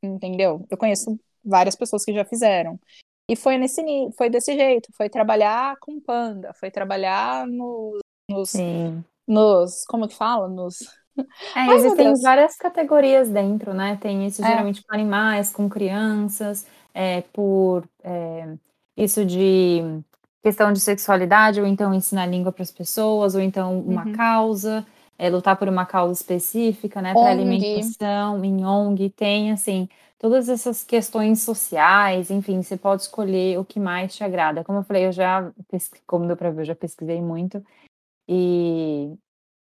Entendeu? 0.00 0.64
Eu 0.70 0.76
conheço 0.76 1.18
várias 1.44 1.74
pessoas 1.74 2.04
que 2.04 2.12
já 2.12 2.24
fizeram. 2.24 2.78
E 3.28 3.36
foi 3.36 3.58
nesse 3.58 3.82
foi 4.16 4.30
desse 4.30 4.54
jeito, 4.54 4.88
foi 4.96 5.08
trabalhar 5.10 5.76
com 5.80 6.00
panda, 6.00 6.52
foi 6.54 6.70
trabalhar 6.70 7.46
nos, 7.46 8.00
nos, 8.30 8.52
nos 9.26 9.84
como 9.84 10.08
que 10.08 10.14
fala, 10.14 10.48
nos 10.48 10.80
é, 11.54 11.60
Ai, 11.60 11.74
existem 11.74 12.14
várias 12.22 12.56
categorias 12.56 13.28
dentro, 13.28 13.74
né? 13.74 13.98
Tem 14.00 14.26
isso 14.26 14.42
é. 14.42 14.48
geralmente 14.48 14.82
com 14.82 14.94
animais, 14.94 15.52
com 15.52 15.68
crianças, 15.68 16.66
é, 16.94 17.22
por 17.32 17.84
é, 18.02 18.54
isso 18.96 19.24
de 19.24 19.82
questão 20.42 20.72
de 20.72 20.80
sexualidade, 20.80 21.60
ou 21.60 21.66
então 21.66 21.92
ensinar 21.92 22.26
língua 22.26 22.52
para 22.52 22.62
as 22.62 22.70
pessoas, 22.70 23.34
ou 23.34 23.40
então 23.40 23.80
uma 23.80 24.06
uhum. 24.06 24.12
causa, 24.12 24.86
é, 25.18 25.28
lutar 25.28 25.56
por 25.56 25.68
uma 25.68 25.84
causa 25.84 26.12
específica, 26.12 27.02
né? 27.02 27.12
Para 27.12 27.30
alimentação, 27.30 28.44
em 28.44 28.64
ONG, 28.64 29.10
tem 29.10 29.52
assim 29.52 29.88
todas 30.18 30.48
essas 30.48 30.82
questões 30.82 31.42
sociais, 31.42 32.30
enfim, 32.30 32.60
você 32.60 32.76
pode 32.76 33.02
escolher 33.02 33.58
o 33.58 33.64
que 33.64 33.78
mais 33.78 34.14
te 34.14 34.24
agrada. 34.24 34.64
Como 34.64 34.78
eu 34.78 34.82
falei, 34.82 35.06
eu 35.06 35.12
já, 35.12 35.52
como 36.06 36.26
deu 36.26 36.36
para 36.36 36.50
ver, 36.50 36.62
eu 36.62 36.66
já 36.66 36.74
pesquisei 36.74 37.22
muito. 37.22 37.64
E, 38.28 39.14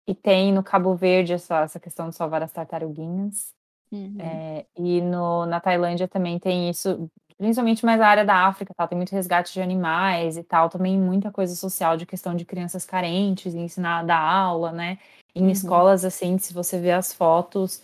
e 0.06 0.14
tem 0.14 0.52
no 0.52 0.62
Cabo 0.62 0.94
Verde 0.94 1.32
essa, 1.32 1.62
essa 1.62 1.80
questão 1.80 2.08
de 2.08 2.16
salvar 2.16 2.42
as 2.42 2.52
tartaruguinhas. 2.52 3.52
Uhum. 3.90 4.16
É, 4.20 4.66
e 4.76 5.00
no, 5.00 5.46
na 5.46 5.60
Tailândia 5.60 6.08
também 6.08 6.38
tem 6.38 6.70
isso, 6.70 7.10
principalmente 7.36 7.84
mais 7.84 8.00
a 8.00 8.06
área 8.06 8.24
da 8.24 8.46
África, 8.46 8.72
tá? 8.74 8.86
tem 8.86 8.96
muito 8.96 9.12
resgate 9.12 9.52
de 9.52 9.60
animais 9.60 10.36
e 10.36 10.42
tal, 10.42 10.68
também 10.68 10.98
muita 10.98 11.30
coisa 11.30 11.54
social 11.54 11.96
de 11.96 12.06
questão 12.06 12.34
de 12.34 12.44
crianças 12.44 12.84
carentes, 12.84 13.54
ensinar 13.54 14.00
a 14.00 14.02
dar 14.02 14.20
aula, 14.20 14.72
né? 14.72 14.98
Em 15.34 15.44
uhum. 15.44 15.50
escolas, 15.50 16.04
assim, 16.04 16.38
se 16.38 16.52
você 16.52 16.80
vê 16.80 16.92
as 16.92 17.12
fotos, 17.12 17.82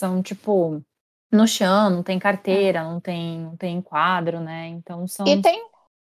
são 0.00 0.22
tipo 0.22 0.82
no 1.30 1.46
chão, 1.46 1.90
não 1.90 2.02
tem 2.02 2.18
carteira, 2.18 2.82
não 2.82 3.00
tem, 3.00 3.40
não 3.40 3.56
tem 3.56 3.80
quadro, 3.82 4.40
né? 4.40 4.68
Então 4.68 5.06
são. 5.06 5.26
E 5.26 5.40
tem, 5.42 5.62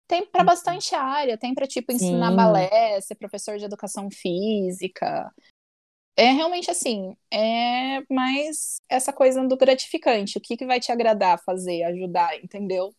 tem 0.07 0.25
para 0.25 0.43
bastante 0.43 0.95
área, 0.95 1.37
tem 1.37 1.53
para 1.53 1.67
tipo 1.67 1.91
ensinar 1.91 2.31
Sim. 2.31 2.35
balé, 2.35 2.99
ser 3.01 3.15
professor 3.15 3.57
de 3.57 3.65
educação 3.65 4.09
física. 4.11 5.31
É 6.15 6.31
realmente 6.31 6.69
assim, 6.69 7.15
é 7.31 8.01
mais 8.11 8.77
essa 8.89 9.11
coisa 9.11 9.47
do 9.47 9.57
gratificante. 9.57 10.37
O 10.37 10.41
que, 10.41 10.55
que 10.55 10.65
vai 10.65 10.79
te 10.79 10.91
agradar 10.91 11.41
fazer, 11.43 11.83
ajudar, 11.83 12.35
entendeu? 12.37 12.93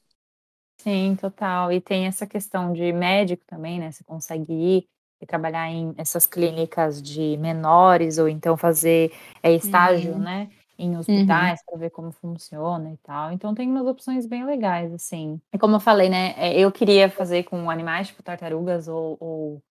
Sim, 0.80 1.16
total. 1.16 1.72
E 1.72 1.80
tem 1.80 2.06
essa 2.06 2.26
questão 2.26 2.72
de 2.72 2.92
médico 2.92 3.44
também, 3.46 3.78
né? 3.78 3.92
Você 3.92 4.02
consegue 4.02 4.52
ir 4.52 4.88
e 5.20 5.26
trabalhar 5.26 5.70
em 5.70 5.94
essas 5.96 6.26
clínicas 6.26 7.00
de 7.00 7.36
menores, 7.36 8.18
ou 8.18 8.28
então 8.28 8.56
fazer 8.56 9.12
é, 9.42 9.52
estágio, 9.52 10.12
uhum. 10.12 10.18
né? 10.18 10.50
Em 10.78 10.96
hospitais 10.96 11.60
uhum. 11.60 11.66
para 11.66 11.78
ver 11.78 11.90
como 11.90 12.12
funciona 12.12 12.90
e 12.92 12.96
tal. 12.98 13.32
Então 13.32 13.54
tem 13.54 13.68
umas 13.68 13.86
opções 13.86 14.26
bem 14.26 14.44
legais, 14.44 14.92
assim. 14.92 15.40
E 15.52 15.58
como 15.58 15.76
eu 15.76 15.80
falei, 15.80 16.08
né, 16.08 16.34
é, 16.36 16.58
eu 16.58 16.70
queria 16.72 17.08
fazer 17.08 17.44
com 17.44 17.70
animais 17.70 18.08
tipo 18.08 18.22
tartarugas 18.22 18.88
ou, 18.88 19.16
ou 19.20 19.62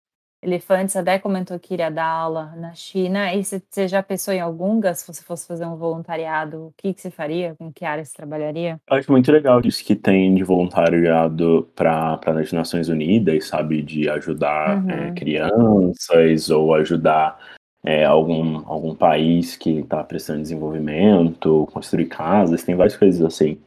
elefantes, 0.43 0.95
até 0.95 1.17
comentou 1.17 1.57
que 1.57 1.73
iria 1.73 1.89
dar 1.89 2.05
aula 2.05 2.53
na 2.57 2.73
China. 2.73 3.33
E 3.33 3.43
você 3.43 3.87
já 3.87 4.03
pensou 4.03 4.33
em 4.33 4.41
algum, 4.41 4.81
se 4.93 5.07
você 5.07 5.23
fosse 5.23 5.47
fazer 5.47 5.65
um 5.65 5.75
voluntariado, 5.75 6.67
o 6.67 6.73
que, 6.77 6.93
que 6.93 7.01
você 7.01 7.09
faria? 7.09 7.55
Com 7.55 7.71
que 7.71 7.85
área 7.85 8.03
você 8.03 8.13
trabalharia? 8.13 8.79
Eu 8.89 8.97
acho 8.97 9.11
muito 9.11 9.31
legal 9.31 9.61
isso 9.63 9.83
que 9.83 9.95
tem 9.95 10.35
de 10.35 10.43
voluntariado 10.43 11.69
para 11.73 12.19
as 12.25 12.51
Nações 12.51 12.89
Unidas, 12.89 13.47
sabe? 13.47 13.81
De 13.81 14.09
ajudar 14.09 14.83
uhum. 14.83 14.89
é, 14.89 15.11
crianças 15.13 16.49
ou 16.49 16.73
ajudar 16.75 17.37
é, 17.83 18.05
algum, 18.05 18.63
algum 18.65 18.95
país 18.95 19.55
que 19.55 19.79
está 19.79 20.03
precisando 20.03 20.37
de 20.37 20.43
desenvolvimento, 20.43 21.67
construir 21.73 22.05
casas, 22.05 22.63
tem 22.63 22.75
várias 22.75 22.95
coisas 22.95 23.21
assim. 23.21 23.59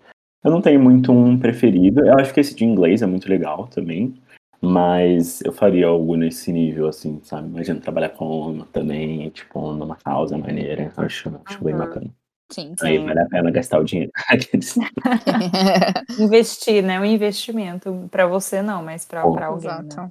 Eu 0.43 0.51
não 0.51 0.63
tenho 0.63 0.81
muito 0.81 1.13
um 1.13 1.39
preferido. 1.39 2.07
Eu 2.07 2.19
acho 2.19 2.33
que 2.33 2.41
esse 2.41 2.55
de 2.55 2.65
inglês 2.65 3.03
é 3.03 3.07
muito 3.07 3.29
legal 3.29 3.67
também. 3.67 4.15
Mas 4.61 5.43
eu 5.43 5.53
faria 5.53 5.87
algo 5.87 6.17
nesse 6.17 6.51
nível, 6.51 6.89
assim, 6.89 7.21
sabe? 7.23 7.49
Imagina 7.49 7.79
trabalhar 7.79 8.09
com 8.11 8.25
ONU 8.25 8.65
também, 8.67 9.29
tipo, 9.31 9.73
numa 9.73 9.97
causa 9.97 10.39
maneira. 10.39 10.93
Acho, 10.97 11.41
acho 11.45 11.59
uhum. 11.59 11.65
bem 11.65 11.77
bacana. 11.77 12.11
Sim, 12.51 12.75
sim. 12.79 12.87
Aí 12.87 12.99
vale 12.99 13.21
a 13.21 13.27
pena 13.27 13.51
gastar 13.51 13.81
o 13.81 13.85
dinheiro. 13.85 14.11
Investir, 16.19 16.83
né? 16.83 16.99
Um 16.99 17.05
investimento. 17.05 18.09
para 18.11 18.27
você 18.27 18.63
não, 18.63 18.83
mas 18.83 19.05
para 19.05 19.23
alguém. 19.23 19.69
Exato. 19.69 19.97
Né? 19.97 20.11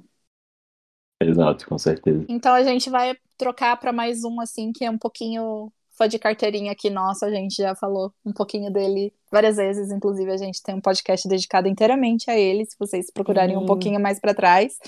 Exato, 1.20 1.66
com 1.66 1.78
certeza. 1.78 2.24
Então 2.28 2.54
a 2.54 2.62
gente 2.62 2.90
vai 2.90 3.16
trocar 3.38 3.76
para 3.78 3.92
mais 3.92 4.24
um, 4.24 4.40
assim, 4.40 4.72
que 4.72 4.84
é 4.84 4.90
um 4.90 4.98
pouquinho 4.98 5.72
fã 5.96 6.06
de 6.06 6.18
carteirinha 6.18 6.72
aqui 6.72 6.90
nossa, 6.90 7.26
a 7.26 7.30
gente 7.30 7.56
já 7.56 7.74
falou 7.74 8.12
um 8.24 8.32
pouquinho 8.32 8.70
dele 8.70 9.12
várias 9.32 9.56
vezes, 9.56 9.90
inclusive 9.90 10.30
a 10.30 10.36
gente 10.36 10.62
tem 10.62 10.74
um 10.74 10.80
podcast 10.80 11.26
dedicado 11.26 11.68
inteiramente 11.68 12.30
a 12.30 12.38
ele, 12.38 12.66
se 12.66 12.76
vocês 12.78 13.10
procurarem 13.10 13.56
um 13.56 13.64
pouquinho 13.64 13.98
mais 13.98 14.20
para 14.20 14.34
trás. 14.34 14.78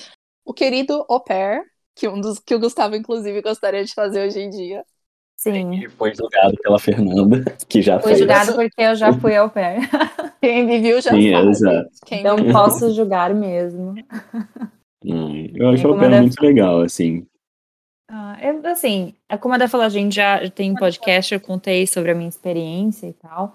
O 0.45 0.53
querido 0.53 1.05
Au 1.09 1.21
Pair, 1.21 1.63
que 1.95 2.07
um 2.07 2.21
dos 2.21 2.39
que 2.39 2.55
o 2.55 2.61
Gustavo 2.61 2.95
inclusive 2.95 3.41
gostaria 3.41 3.85
de 3.85 3.95
fazer 3.95 4.27
hoje 4.27 4.41
em 4.41 4.51
dia. 4.51 4.85
Sim. 5.37 5.85
E 5.85 5.89
foi 5.89 6.13
julgado 6.15 6.57
pela 6.61 6.79
Fernanda, 6.79 7.45
que 7.69 7.81
já 7.81 8.01
foi. 8.01 8.11
Foi 8.11 8.19
julgado 8.19 8.55
porque 8.55 8.83
eu 8.83 8.97
já 8.97 9.13
fui 9.13 9.37
ao 9.37 9.49
pé. 9.49 9.79
Quem 10.43 10.67
me 10.67 10.81
viu 10.81 11.01
já 11.01 11.13
Sim, 11.13 11.33
sabe. 11.33 11.49
Exato. 11.49 11.91
Quem 12.05 12.23
não 12.25 12.37
posso 12.53 12.93
julgar 12.93 13.33
mesmo. 13.35 13.95
Hum, 15.05 15.51
eu 15.55 15.69
acho 15.69 15.89
o 15.89 15.99
pé 15.99 16.21
muito 16.21 16.41
legal, 16.43 16.81
assim. 16.81 17.27
Ah, 18.11 18.39
eu, 18.41 18.67
assim, 18.67 19.15
é 19.29 19.37
como 19.37 19.55
a 19.55 19.59
Dé 19.59 19.69
falou, 19.69 19.87
a 19.87 19.91
gente 19.91 20.15
já 20.15 20.49
tem 20.51 20.75
podcast, 20.75 21.33
eu 21.33 21.41
contei 21.41 21.87
sobre 21.87 22.11
a 22.11 22.15
minha 22.15 22.29
experiência 22.29 23.07
e 23.07 23.13
tal. 23.13 23.55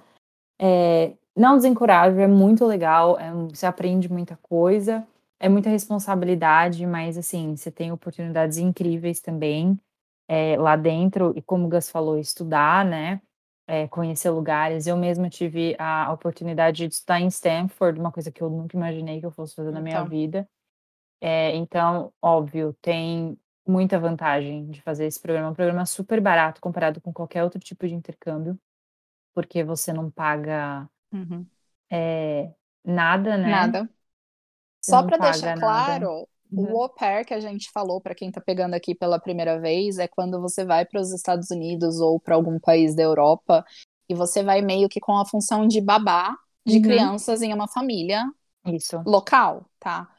É, 0.61 1.13
não 1.35 1.55
desencorajo, 1.55 2.19
é 2.19 2.27
muito 2.27 2.65
legal, 2.65 3.19
é, 3.19 3.31
você 3.49 3.65
aprende 3.65 4.11
muita 4.11 4.37
coisa, 4.37 5.05
é 5.39 5.49
muita 5.49 5.69
responsabilidade, 5.69 6.85
mas 6.85 7.17
assim, 7.17 7.55
você 7.55 7.71
tem 7.71 7.91
oportunidades 7.91 8.57
incríveis 8.57 9.19
também 9.19 9.77
é, 10.27 10.55
lá 10.57 10.75
dentro, 10.75 11.33
e 11.35 11.41
como 11.41 11.65
o 11.65 11.69
Gus 11.69 11.89
falou, 11.89 12.17
estudar, 12.17 12.85
né? 12.85 13.21
É, 13.65 13.87
conhecer 13.87 14.29
lugares. 14.29 14.87
Eu 14.87 14.97
mesma 14.97 15.29
tive 15.29 15.73
a 15.79 16.11
oportunidade 16.11 16.85
de 16.85 16.93
estudar 16.93 17.21
em 17.21 17.27
Stanford, 17.27 17.99
uma 17.99 18.11
coisa 18.11 18.29
que 18.31 18.41
eu 18.41 18.49
nunca 18.49 18.75
imaginei 18.75 19.19
que 19.19 19.25
eu 19.25 19.31
fosse 19.31 19.55
fazer 19.55 19.71
na 19.71 19.79
minha 19.79 19.95
então. 19.95 20.07
vida. 20.07 20.47
É, 21.25 21.55
então, 21.55 22.11
óbvio, 22.21 22.75
tem 22.81 23.39
muita 23.65 23.97
vantagem 23.97 24.69
de 24.69 24.81
fazer 24.81 25.05
esse 25.05 25.21
programa. 25.21 25.47
É 25.47 25.51
um 25.51 25.55
programa 25.55 25.85
super 25.85 26.19
barato 26.19 26.59
comparado 26.59 26.99
com 26.99 27.13
qualquer 27.13 27.45
outro 27.45 27.61
tipo 27.61 27.87
de 27.87 27.93
intercâmbio, 27.93 28.59
porque 29.33 29.63
você 29.63 29.93
não 29.93 30.11
paga 30.11 30.85
uhum. 31.13 31.45
é, 31.89 32.51
nada, 32.83 33.37
né? 33.37 33.49
Nada. 33.49 33.89
Você 34.81 34.91
Só 34.91 35.01
para 35.03 35.15
deixar 35.15 35.57
claro, 35.57 36.27
uhum. 36.51 36.73
o 36.73 36.81
au 36.81 36.89
pair 36.89 37.25
que 37.25 37.33
a 37.33 37.39
gente 37.39 37.71
falou 37.71 38.01
para 38.01 38.13
quem 38.13 38.27
está 38.27 38.41
pegando 38.41 38.73
aqui 38.73 38.93
pela 38.93 39.17
primeira 39.17 39.57
vez 39.61 39.99
é 39.99 40.09
quando 40.09 40.41
você 40.41 40.65
vai 40.65 40.85
para 40.85 40.99
os 40.99 41.13
Estados 41.13 41.49
Unidos 41.49 42.01
ou 42.01 42.19
para 42.19 42.35
algum 42.35 42.59
país 42.59 42.93
da 42.93 43.03
Europa 43.03 43.65
e 44.09 44.13
você 44.13 44.43
vai 44.43 44.61
meio 44.61 44.89
que 44.89 44.99
com 44.99 45.17
a 45.17 45.25
função 45.25 45.65
de 45.65 45.79
babá 45.79 46.37
de 46.65 46.75
uhum. 46.75 46.81
crianças 46.81 47.41
em 47.41 47.53
uma 47.53 47.69
família 47.69 48.29
Isso. 48.65 49.01
local, 49.05 49.65
tá? 49.79 50.12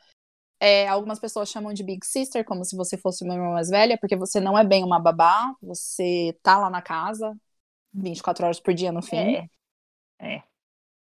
É, 0.65 0.89
algumas 0.89 1.19
pessoas 1.19 1.51
chamam 1.51 1.75
de 1.75 1.83
Big 1.83 2.07
Sister, 2.07 2.43
como 2.43 2.65
se 2.65 2.75
você 2.75 2.97
fosse 2.97 3.23
uma 3.23 3.35
irmã 3.35 3.53
mais 3.53 3.69
velha, 3.69 3.99
porque 4.01 4.17
você 4.17 4.41
não 4.41 4.59
é 4.59 4.65
bem 4.65 4.83
uma 4.83 4.99
babá, 4.99 5.55
você 5.61 6.35
tá 6.43 6.57
lá 6.57 6.71
na 6.71 6.81
casa 6.81 7.37
24 7.93 8.45
horas 8.47 8.59
por 8.61 8.73
dia 8.73 8.91
no 8.91 9.03
fim. 9.03 9.47
É. 10.19 10.37
é. 10.37 10.43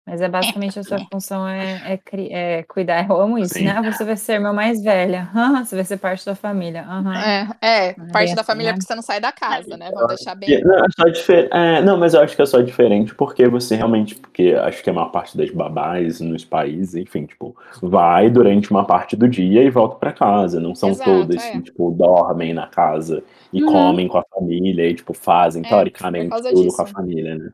Mas 0.05 0.21
é 0.21 0.27
basicamente 0.27 0.77
a 0.77 0.83
sua 0.83 0.99
função 1.11 1.47
é, 1.47 1.97
é, 2.11 2.59
é, 2.59 2.63
cuidar. 2.63 3.07
Eu 3.09 3.21
amo 3.21 3.37
isso, 3.37 3.53
Sim. 3.53 3.65
né? 3.65 3.81
Você 3.89 4.03
vai 4.03 4.17
ser 4.17 4.33
irmã 4.33 4.51
mais 4.51 4.83
velha. 4.83 5.29
Uhum, 5.33 5.63
você 5.63 5.75
vai 5.75 5.85
ser 5.85 5.97
parte 5.97 6.25
da 6.25 6.35
família. 6.35 6.85
Uhum. 6.87 7.13
É, 7.13 7.47
é 7.61 7.93
parte 8.11 8.35
da 8.35 8.41
assim, 8.41 8.47
família 8.47 8.71
né? 8.71 8.73
porque 8.73 8.85
você 8.85 8.95
não 8.95 9.01
sai 9.01 9.21
da 9.21 9.31
casa, 9.31 9.77
né? 9.77 9.89
Vamos 9.93 10.07
deixar 10.09 10.35
bem. 10.35 10.61
Não, 10.61 10.75
é 10.75 10.87
só 10.91 11.07
difer... 11.07 11.47
É, 11.51 11.81
não, 11.81 11.97
mas 11.97 12.13
eu 12.13 12.21
acho 12.21 12.35
que 12.35 12.41
é 12.41 12.45
só 12.45 12.59
diferente 12.59 13.15
porque 13.15 13.47
você 13.47 13.77
realmente, 13.77 14.15
porque 14.15 14.53
acho 14.61 14.83
que 14.83 14.89
a 14.89 14.93
maior 14.93 15.09
parte 15.09 15.37
das 15.37 15.49
babás 15.51 16.19
nos 16.19 16.43
países, 16.43 16.95
enfim, 16.95 17.25
tipo, 17.25 17.55
vai 17.81 18.29
durante 18.29 18.71
uma 18.71 18.85
parte 18.85 19.15
do 19.15 19.27
dia 19.27 19.63
e 19.63 19.69
volta 19.69 19.95
para 19.95 20.11
casa. 20.11 20.59
Não 20.59 20.75
são 20.75 20.89
Exato, 20.89 21.09
todas 21.09 21.41
é. 21.41 21.51
que, 21.51 21.61
tipo, 21.61 21.91
dormem 21.91 22.53
na 22.53 22.67
casa 22.67 23.23
e 23.53 23.63
uhum. 23.63 23.71
comem 23.71 24.07
com 24.09 24.17
a 24.17 24.23
família 24.35 24.85
e, 24.85 24.95
tipo, 24.95 25.13
fazem, 25.13 25.63
teoricamente, 25.63 26.29
tudo 26.29 26.63
disso. 26.63 26.75
com 26.75 26.81
a 26.81 26.87
família, 26.87 27.35
né? 27.35 27.53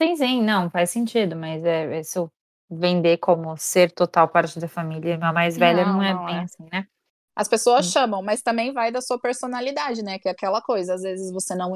Sim, 0.00 0.16
sim, 0.16 0.42
não, 0.42 0.70
faz 0.70 0.90
sentido, 0.90 1.36
mas 1.36 1.64
é, 1.64 1.98
é 1.98 2.02
se 2.02 2.18
eu 2.18 2.30
vender 2.70 3.18
como 3.18 3.56
ser 3.58 3.90
total 3.90 4.28
parte 4.28 4.58
da 4.58 4.68
família, 4.68 5.18
a 5.20 5.32
mais 5.32 5.58
velha 5.58 5.84
não, 5.84 5.94
não 5.94 6.02
é 6.02 6.14
não 6.14 6.24
bem 6.24 6.36
é. 6.36 6.40
assim, 6.40 6.66
né? 6.72 6.86
As 7.36 7.48
pessoas 7.48 7.86
hum. 7.86 7.90
chamam, 7.90 8.22
mas 8.22 8.42
também 8.42 8.72
vai 8.72 8.92
da 8.92 9.00
sua 9.00 9.18
personalidade, 9.18 10.02
né? 10.02 10.18
Que 10.18 10.28
é 10.28 10.32
aquela 10.32 10.60
coisa, 10.60 10.94
às 10.94 11.02
vezes 11.02 11.32
você 11.32 11.54
não 11.54 11.72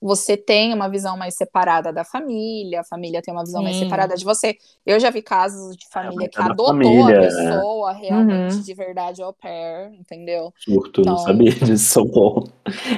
você 0.00 0.36
tem 0.36 0.74
uma 0.74 0.88
visão 0.88 1.16
mais 1.16 1.34
separada 1.36 1.92
da 1.92 2.04
família, 2.04 2.80
a 2.80 2.84
família 2.84 3.22
tem 3.22 3.32
uma 3.32 3.44
visão 3.44 3.60
Sim. 3.60 3.64
mais 3.64 3.76
separada 3.76 4.14
de 4.14 4.24
você. 4.24 4.56
Eu 4.84 5.00
já 5.00 5.10
vi 5.10 5.22
casos 5.22 5.76
de 5.76 5.86
família 5.88 6.26
é, 6.26 6.28
que 6.28 6.40
adotou 6.40 6.66
família, 6.66 7.18
a 7.18 7.22
pessoa 7.22 7.92
né? 7.92 8.00
realmente 8.02 8.54
uhum. 8.56 8.60
de 8.62 8.74
verdade 8.74 9.22
ao 9.22 9.32
pair, 9.32 9.92
entendeu? 9.94 10.52
Surto, 10.58 11.00
então... 11.00 11.14
não 11.14 11.18
sabia 11.18 11.50
disso, 11.64 11.92
socorro. 11.92 12.48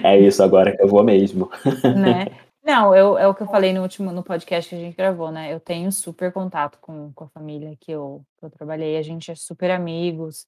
É 0.03 0.19
isso 0.19 0.43
agora 0.43 0.77
que 0.77 0.83
eu 0.83 0.89
vou 0.89 1.05
mesmo. 1.05 1.51
Né? 1.85 2.27
Não, 2.69 2.95
eu, 2.95 3.17
é 3.17 3.27
o 3.27 3.35
que 3.35 3.43
eu 3.43 3.47
falei 3.47 3.73
no 3.73 3.81
último 3.81 4.13
no 4.13 4.23
podcast 4.23 4.69
que 4.69 4.75
a 4.77 4.79
gente 4.79 4.95
gravou, 4.95 5.33
né? 5.33 5.51
Eu 5.51 5.59
tenho 5.59 5.91
super 5.91 6.31
contato 6.31 6.79
com, 6.83 7.11
com 7.15 7.25
a 7.25 7.29
família 7.31 7.75
que 7.81 7.91
eu, 7.91 8.23
que 8.37 8.45
eu 8.45 8.51
trabalhei, 8.51 8.99
a 8.99 9.03
gente 9.03 9.31
é 9.31 9.35
super 9.35 9.71
amigos. 9.71 10.47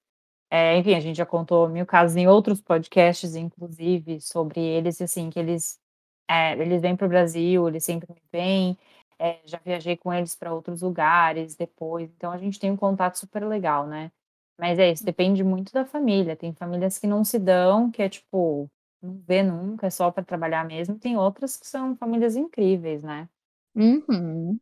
É, 0.51 0.77
enfim, 0.77 0.95
a 0.95 1.01
gente 1.01 1.17
já 1.17 1.25
contou 1.27 1.67
mil 1.71 1.87
casos 1.87 2.17
em 2.19 2.29
outros 2.29 2.61
podcasts, 2.61 3.35
inclusive, 3.37 4.21
sobre 4.21 4.61
eles, 4.61 5.01
assim, 5.01 5.31
que 5.31 5.39
eles, 5.39 5.81
é, 6.29 6.53
eles 6.61 6.83
vêm 6.83 6.95
para 6.97 7.07
o 7.07 7.09
Brasil, 7.09 7.67
eles 7.69 7.85
sempre 7.85 8.15
vêm. 8.31 8.77
É, 9.19 9.41
já 9.47 9.59
viajei 9.65 9.97
com 9.97 10.13
eles 10.13 10.35
para 10.37 10.53
outros 10.53 10.83
lugares 10.83 11.57
depois, 11.57 12.11
então 12.17 12.33
a 12.33 12.39
gente 12.39 12.59
tem 12.61 12.71
um 12.71 12.77
contato 12.77 13.19
super 13.19 13.47
legal, 13.47 13.87
né? 13.87 14.13
Mas 14.59 14.79
é 14.79 14.91
isso, 14.93 15.05
depende 15.05 15.45
muito 15.45 15.73
da 15.73 15.87
família. 15.87 16.37
Tem 16.37 16.53
famílias 16.55 16.99
que 16.99 17.07
não 17.07 17.25
se 17.25 17.39
dão, 17.39 17.91
que 17.91 18.03
é 18.03 18.09
tipo, 18.11 18.71
não 19.03 19.23
vê 19.27 19.43
nunca, 19.43 19.87
é 19.87 19.91
só 19.91 20.11
para 20.11 20.25
trabalhar 20.25 20.65
mesmo. 20.65 20.99
Tem 20.99 21.17
outras 21.17 21.57
que 21.57 21.67
são 21.67 21.97
famílias 21.97 22.37
incríveis, 22.37 23.03
né? 23.03 23.29
Uhum. 23.75 24.61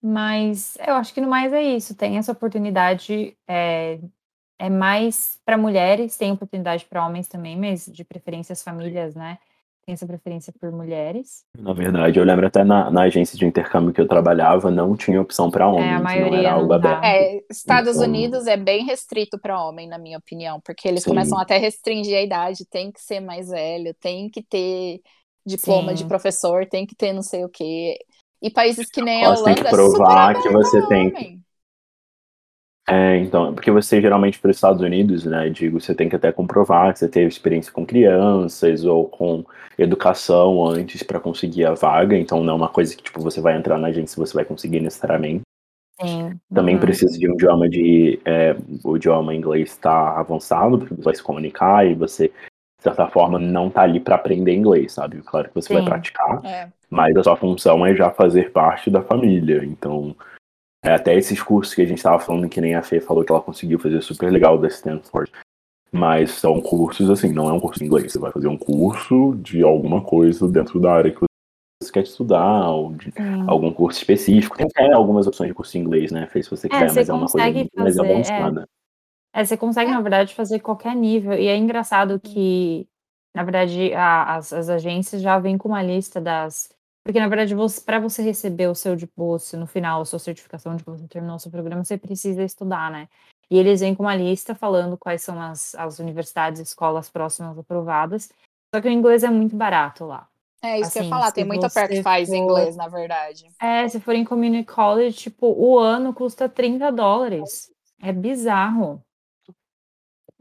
Mas 0.00 0.76
eu 0.86 0.94
acho 0.94 1.14
que 1.14 1.20
no 1.20 1.28
mais 1.28 1.52
é 1.52 1.62
isso. 1.62 1.94
Tem 1.94 2.18
essa 2.18 2.32
oportunidade, 2.32 3.36
é, 3.46 4.00
é 4.58 4.70
mais 4.70 5.40
para 5.44 5.58
mulheres, 5.58 6.16
tem 6.16 6.32
oportunidade 6.32 6.84
para 6.86 7.06
homens 7.06 7.28
também, 7.28 7.56
mas 7.58 7.86
de 7.86 8.04
preferência 8.04 8.52
as 8.52 8.62
famílias, 8.62 9.14
né? 9.14 9.38
Tem 9.84 9.92
essa 9.92 10.06
preferência 10.06 10.52
por 10.60 10.70
mulheres. 10.70 11.44
Na 11.58 11.72
verdade, 11.72 12.18
eu 12.18 12.24
lembro 12.24 12.46
até 12.46 12.62
na, 12.62 12.90
na 12.90 13.02
agência 13.02 13.36
de 13.36 13.44
intercâmbio 13.44 13.92
que 13.92 14.00
eu 14.00 14.06
trabalhava, 14.06 14.70
não 14.70 14.96
tinha 14.96 15.20
opção 15.20 15.50
para 15.50 15.68
homens, 15.68 15.84
é, 15.84 15.94
a 15.94 16.00
maioria 16.00 16.30
não 16.30 16.38
era 16.38 16.52
algo 16.52 16.72
aberto. 16.72 17.04
É, 17.04 17.40
Estados 17.50 17.96
então... 17.96 18.08
Unidos 18.08 18.46
é 18.46 18.56
bem 18.56 18.84
restrito 18.84 19.38
para 19.38 19.62
homem, 19.62 19.88
na 19.88 19.98
minha 19.98 20.18
opinião, 20.18 20.60
porque 20.64 20.86
eles 20.86 21.02
Sim. 21.02 21.10
começam 21.10 21.38
até 21.38 21.56
a 21.56 21.60
restringir 21.60 22.16
a 22.16 22.22
idade, 22.22 22.64
tem 22.70 22.92
que 22.92 23.00
ser 23.00 23.20
mais 23.20 23.48
velho, 23.48 23.94
tem 24.00 24.28
que 24.30 24.42
ter 24.42 25.00
diploma 25.44 25.90
Sim. 25.90 25.96
de 25.96 26.04
professor, 26.06 26.66
tem 26.66 26.86
que 26.86 26.94
ter 26.94 27.12
não 27.12 27.22
sei 27.22 27.44
o 27.44 27.48
quê. 27.48 27.98
E 28.40 28.50
países 28.50 28.88
que 28.88 29.02
nem 29.02 29.24
a 29.24 29.30
Holanda, 29.30 29.44
tem 29.44 29.54
que 29.54 29.70
provar 29.70 30.40
que 30.40 30.48
você 30.48 30.86
tem 30.86 31.41
é, 32.88 33.18
então, 33.18 33.54
porque 33.54 33.70
você 33.70 34.00
geralmente 34.00 34.38
para 34.38 34.50
os 34.50 34.56
Estados 34.56 34.82
Unidos, 34.82 35.24
né, 35.24 35.48
digo, 35.48 35.80
você 35.80 35.94
tem 35.94 36.08
que 36.08 36.16
até 36.16 36.32
comprovar 36.32 36.92
que 36.92 36.98
você 36.98 37.08
teve 37.08 37.28
experiência 37.28 37.72
com 37.72 37.86
crianças 37.86 38.84
ou 38.84 39.08
com 39.08 39.44
educação 39.78 40.64
antes 40.64 41.02
para 41.02 41.20
conseguir 41.20 41.64
a 41.64 41.74
vaga, 41.74 42.16
então 42.16 42.42
não 42.42 42.54
é 42.54 42.56
uma 42.56 42.68
coisa 42.68 42.96
que 42.96 43.02
tipo 43.02 43.20
você 43.20 43.40
vai 43.40 43.56
entrar 43.56 43.78
na 43.78 43.88
agência 43.88 44.16
e 44.16 44.20
você 44.20 44.34
vai 44.34 44.44
conseguir 44.44 44.80
necessariamente. 44.80 45.42
Sim. 46.00 46.38
Também 46.52 46.74
uhum. 46.74 46.80
precisa 46.80 47.16
de 47.16 47.30
um 47.30 47.34
idioma 47.34 47.68
de 47.68 48.20
é, 48.24 48.56
o 48.82 48.96
idioma 48.96 49.34
inglês 49.34 49.70
está 49.70 50.18
avançado 50.18 50.78
para 50.78 50.88
você 50.88 51.02
vai 51.02 51.14
se 51.14 51.22
comunicar 51.22 51.86
e 51.86 51.94
você 51.94 52.32
certa 52.82 53.06
forma, 53.06 53.38
não 53.38 53.70
tá 53.70 53.82
ali 53.82 54.00
para 54.00 54.16
aprender 54.16 54.52
inglês, 54.52 54.92
sabe? 54.92 55.22
Claro 55.22 55.48
que 55.48 55.54
você 55.54 55.68
Sim. 55.68 55.74
vai 55.74 55.84
praticar, 55.84 56.44
É. 56.44 56.68
mas 56.90 57.16
a 57.16 57.22
sua 57.22 57.36
função 57.36 57.86
é 57.86 57.94
já 57.94 58.10
fazer 58.10 58.50
parte 58.50 58.90
da 58.90 59.00
família. 59.00 59.64
Então, 59.64 60.16
até 60.90 61.14
esses 61.14 61.40
cursos 61.40 61.74
que 61.74 61.82
a 61.82 61.86
gente 61.86 61.98
estava 61.98 62.18
falando, 62.18 62.48
que 62.48 62.60
nem 62.60 62.74
a 62.74 62.82
Fê 62.82 63.00
falou 63.00 63.24
que 63.24 63.30
ela 63.30 63.40
conseguiu 63.40 63.78
fazer 63.78 64.02
super 64.02 64.30
legal 64.32 64.58
da 64.58 64.66
Stanford. 64.68 65.30
Mas 65.92 66.32
são 66.32 66.60
cursos, 66.60 67.10
assim, 67.10 67.32
não 67.32 67.48
é 67.50 67.52
um 67.52 67.60
curso 67.60 67.78
de 67.78 67.84
inglês. 67.84 68.10
Você 68.12 68.18
vai 68.18 68.32
fazer 68.32 68.48
um 68.48 68.56
curso 68.56 69.36
de 69.36 69.62
alguma 69.62 70.02
coisa 70.02 70.48
dentro 70.48 70.80
da 70.80 70.92
área 70.92 71.12
que 71.12 71.20
você 71.82 71.92
quer 71.92 72.02
estudar, 72.02 72.70
ou 72.70 72.94
de 72.94 73.12
Sim. 73.12 73.44
algum 73.46 73.70
curso 73.72 73.98
específico. 73.98 74.56
Tem 74.56 74.66
até 74.66 74.90
algumas 74.92 75.26
opções 75.26 75.48
de 75.48 75.54
curso 75.54 75.76
em 75.76 75.82
inglês, 75.82 76.10
né, 76.10 76.26
Fê, 76.28 76.42
se 76.42 76.50
você 76.50 76.68
quiser, 76.68 76.88
você 76.88 77.00
mas 77.00 77.08
é 77.08 77.12
uma 77.12 77.26
coisa 77.26 77.50
muito 77.50 77.70
mais 77.76 77.96
fazer, 77.96 78.08
é. 78.08 78.12
avançada. 78.14 78.68
É, 79.34 79.44
você 79.44 79.56
consegue, 79.56 79.90
na 79.90 80.00
verdade, 80.00 80.34
fazer 80.34 80.60
qualquer 80.60 80.96
nível. 80.96 81.34
E 81.34 81.46
é 81.46 81.56
engraçado 81.56 82.18
que, 82.18 82.86
na 83.34 83.42
verdade, 83.44 83.92
a- 83.94 84.36
as, 84.36 84.52
as 84.52 84.68
agências 84.70 85.20
já 85.22 85.38
vêm 85.38 85.56
com 85.58 85.68
uma 85.68 85.82
lista 85.82 86.20
das. 86.20 86.70
Porque, 87.04 87.18
na 87.18 87.28
verdade, 87.28 87.54
para 87.84 87.98
você 87.98 88.22
receber 88.22 88.68
o 88.68 88.74
seu 88.74 88.94
diploma, 88.94 89.38
no 89.54 89.66
final, 89.66 90.00
a 90.00 90.04
sua 90.04 90.18
certificação 90.18 90.76
de 90.76 90.84
que 90.84 90.90
você 90.90 91.08
terminou 91.08 91.36
o 91.36 91.38
seu 91.38 91.50
programa, 91.50 91.84
você 91.84 91.98
precisa 91.98 92.42
estudar, 92.42 92.90
né? 92.90 93.08
E 93.50 93.58
eles 93.58 93.80
vêm 93.80 93.94
com 93.94 94.04
uma 94.04 94.14
lista 94.14 94.54
falando 94.54 94.96
quais 94.96 95.20
são 95.22 95.40
as, 95.40 95.74
as 95.74 95.98
universidades 95.98 96.60
e 96.60 96.62
escolas 96.62 97.10
próximas 97.10 97.58
aprovadas. 97.58 98.30
Só 98.74 98.80
que 98.80 98.88
o 98.88 98.90
inglês 98.90 99.24
é 99.24 99.30
muito 99.30 99.56
barato 99.56 100.06
lá. 100.06 100.28
É 100.62 100.78
isso 100.80 100.92
que 100.92 100.98
eu 100.98 101.02
ia 101.02 101.08
Assim, 101.08 101.10
falar, 101.10 101.32
tem 101.32 101.44
muita 101.44 101.68
perto 101.68 101.90
que 101.90 102.02
faz 102.02 102.28
for- 102.28 102.36
inglês, 102.36 102.76
na 102.76 102.88
verdade. 102.88 103.46
É, 103.60 103.86
se 103.88 104.00
for 104.00 104.14
em 104.14 104.24
community 104.24 104.64
college, 104.72 105.16
tipo, 105.16 105.46
o 105.48 105.78
ano 105.78 106.14
custa 106.14 106.48
30 106.48 106.90
dólares. 106.90 107.70
É 108.00 108.12
bizarro. 108.12 109.02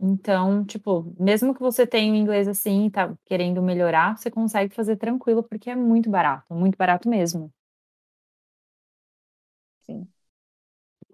Então, 0.02 0.66
tipo, 0.66 1.14
mesmo 1.20 1.54
que 1.54 1.60
você 1.62 1.86
tenha 1.86 2.12
o 2.12 2.16
inglês 2.16 2.48
assim 2.48 2.88
e 2.88 2.92
tá 2.92 3.14
querendo 3.24 3.62
melhorar, 3.62 4.18
você 4.18 4.32
consegue 4.32 4.74
fazer 4.74 4.96
tranquilo, 4.96 5.44
porque 5.44 5.70
é 5.70 5.76
muito 5.76 6.10
barato, 6.10 6.52
muito 6.54 6.76
barato 6.76 7.08
mesmo. 7.08 7.52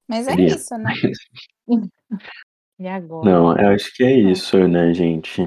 Mas 0.08 0.28
é 0.28 0.32
Queria. 0.32 0.56
isso, 0.56 0.78
né? 0.78 0.94
E 2.80 2.88
agora? 2.88 3.28
Não, 3.28 3.58
eu 3.58 3.70
acho 3.70 3.92
que 3.96 4.04
é 4.04 4.14
isso, 4.14 4.56
né, 4.68 4.94
gente? 4.94 5.42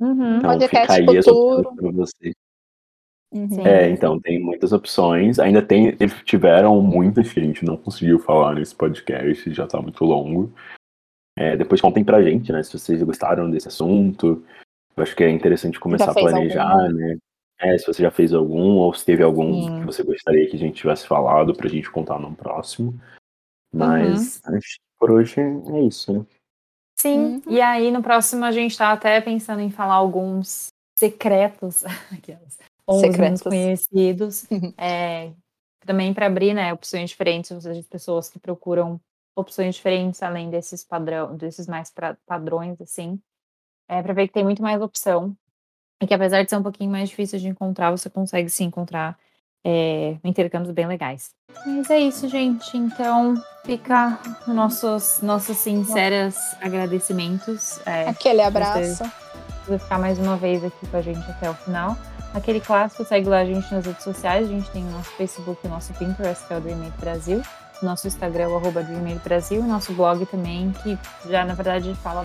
Uhum. 0.00 0.38
Então, 0.38 0.50
Podcast 0.50 0.96
fica 0.96 1.12
aí 1.12 1.18
as 1.18 1.24
futuro. 1.24 1.60
opções 1.60 1.76
para 1.76 1.90
você. 1.92 2.32
Uhum. 3.32 3.48
Sim. 3.48 3.66
É, 3.66 3.88
então, 3.88 4.20
tem 4.20 4.42
muitas 4.42 4.72
opções. 4.72 5.38
Ainda 5.38 5.62
tem, 5.62 5.96
tiveram 6.24 6.80
muitas 6.82 7.32
que 7.32 7.38
a 7.38 7.42
gente 7.42 7.64
não 7.64 7.76
conseguiu 7.76 8.18
falar 8.18 8.56
nesse 8.56 8.74
podcast, 8.74 9.54
já 9.54 9.64
tá 9.64 9.80
muito 9.80 10.04
longo. 10.04 10.52
É, 11.38 11.56
depois 11.56 11.80
contem 11.80 12.02
pra 12.02 12.22
gente, 12.22 12.50
né, 12.50 12.62
se 12.62 12.72
vocês 12.78 13.02
gostaram 13.02 13.50
desse 13.50 13.68
assunto. 13.68 14.42
Eu 14.96 15.02
acho 15.02 15.14
que 15.14 15.22
é 15.22 15.30
interessante 15.30 15.78
começar 15.78 16.10
a 16.10 16.14
planejar, 16.14 16.66
algum? 16.66 16.92
né? 16.94 17.16
É, 17.60 17.76
se 17.78 17.86
você 17.86 18.02
já 18.02 18.10
fez 18.10 18.32
algum, 18.32 18.76
ou 18.76 18.92
se 18.94 19.04
teve 19.04 19.22
algum 19.22 19.62
Sim. 19.62 19.80
que 19.80 19.86
você 19.86 20.02
gostaria 20.02 20.48
que 20.48 20.56
a 20.56 20.58
gente 20.58 20.76
tivesse 20.76 21.06
falado 21.06 21.54
pra 21.54 21.68
gente 21.68 21.90
contar 21.90 22.18
no 22.18 22.34
próximo. 22.34 22.98
Mas 23.72 24.40
Uhum. 24.46 24.56
acho 24.56 24.74
que 24.76 24.80
por 24.98 25.10
hoje 25.10 25.40
é 25.40 25.80
isso, 25.82 26.12
né? 26.12 26.26
Sim, 26.98 27.18
Uhum. 27.18 27.42
e 27.46 27.60
aí 27.60 27.90
no 27.90 28.02
próximo 28.02 28.44
a 28.44 28.50
gente 28.52 28.76
tá 28.76 28.92
até 28.92 29.20
pensando 29.20 29.60
em 29.60 29.70
falar 29.70 29.94
alguns 29.94 30.68
secretos, 30.98 31.82
aquelas, 32.12 32.58
ou 32.86 33.00
Secretos. 33.00 33.42
conhecidos, 33.42 34.46
Uhum. 34.50 34.72
é, 34.78 35.32
também 35.80 36.14
para 36.14 36.26
abrir, 36.26 36.54
né, 36.54 36.72
opções 36.72 37.10
diferentes, 37.10 37.50
ou 37.50 37.60
seja, 37.60 37.82
pessoas 37.90 38.30
que 38.30 38.38
procuram 38.38 38.98
opções 39.36 39.74
diferentes 39.76 40.22
além 40.22 40.48
desses 40.50 40.82
padrão, 40.82 41.36
desses 41.36 41.66
mais 41.68 41.90
pra- 41.90 42.16
padrões, 42.26 42.80
assim, 42.80 43.20
é 43.88 44.02
para 44.02 44.14
ver 44.14 44.26
que 44.26 44.32
tem 44.34 44.42
muito 44.42 44.62
mais 44.62 44.80
opção, 44.82 45.36
e 46.02 46.06
que 46.06 46.14
apesar 46.14 46.42
de 46.42 46.50
ser 46.50 46.56
um 46.56 46.62
pouquinho 46.62 46.90
mais 46.90 47.08
difícil 47.10 47.38
de 47.38 47.46
encontrar, 47.48 47.90
você 47.90 48.08
consegue 48.10 48.48
se 48.50 48.64
encontrar 48.64 49.16
é, 49.64 50.16
intercâmbios 50.24 50.72
bem 50.72 50.86
legais. 50.86 51.30
Mas 51.66 51.90
é 51.90 51.98
isso, 51.98 52.28
gente. 52.28 52.76
Então 52.76 53.34
fica 53.64 54.18
nossos 54.46 55.20
nossos 55.22 55.56
sinceros 55.56 56.36
agradecimentos. 56.60 57.80
É, 57.86 58.08
Aquele 58.08 58.42
abraço. 58.42 59.02
por 59.64 59.78
ficar 59.78 59.98
mais 59.98 60.18
uma 60.18 60.36
vez 60.36 60.64
aqui 60.64 60.86
com 60.86 60.96
a 60.96 61.02
gente 61.02 61.28
até 61.30 61.50
o 61.50 61.54
final. 61.54 61.96
Aquele 62.34 62.60
clássico, 62.60 63.04
segue 63.04 63.28
lá 63.28 63.38
a 63.38 63.44
gente 63.44 63.72
nas 63.74 63.84
redes 63.86 64.04
sociais. 64.04 64.46
A 64.46 64.50
gente 64.52 64.70
tem 64.70 64.84
o 64.86 64.90
nosso 64.90 65.10
Facebook 65.12 65.66
o 65.66 65.70
nosso 65.70 65.92
Pinterest, 65.94 66.46
que 66.46 66.52
é 66.54 66.58
o 66.58 66.60
Dreamate 66.60 66.98
Brasil. 67.00 67.42
Nosso 67.82 68.06
Instagram 68.06 68.44
é 68.44 68.48
o 68.48 68.56
arroba 68.56 68.82
Dreamate 68.82 69.20
Brasil. 69.24 69.60
E 69.60 69.64
nosso 69.64 69.92
blog 69.92 70.24
também, 70.26 70.72
que 70.82 70.98
já 71.28 71.44
na 71.44 71.54
verdade 71.54 71.92
fala 71.96 72.22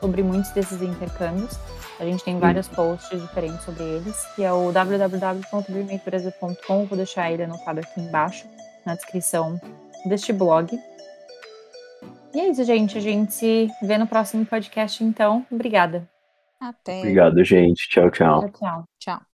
sobre 0.00 0.22
muitos 0.22 0.50
desses 0.50 0.82
intercâmbios. 0.82 1.58
A 1.98 2.04
gente 2.04 2.22
tem 2.24 2.38
vários 2.38 2.68
posts 2.68 3.18
diferentes 3.20 3.64
sobre 3.64 3.82
eles, 3.82 4.24
que 4.34 4.42
é 4.42 4.52
o 4.52 4.70
www.dreamatebrasil.com. 4.72 6.86
Vou 6.86 6.96
deixar 6.96 7.30
ele 7.30 7.44
anotado 7.44 7.80
aqui 7.80 8.00
embaixo, 8.00 8.46
na 8.84 8.94
descrição 8.94 9.60
deste 10.04 10.32
blog. 10.32 10.76
E 12.34 12.40
é 12.40 12.48
isso, 12.48 12.64
gente. 12.64 12.98
A 12.98 13.00
gente 13.00 13.32
se 13.32 13.70
vê 13.80 13.96
no 13.96 14.06
próximo 14.06 14.44
podcast, 14.44 15.02
então. 15.04 15.46
Obrigada. 15.50 16.06
Até. 16.60 16.98
Obrigado, 16.98 17.42
gente. 17.44 17.88
Tchau, 17.88 18.10
tchau. 18.10 18.40
Tchau, 18.40 18.50
tchau. 18.50 18.84
Tchau. 18.98 19.24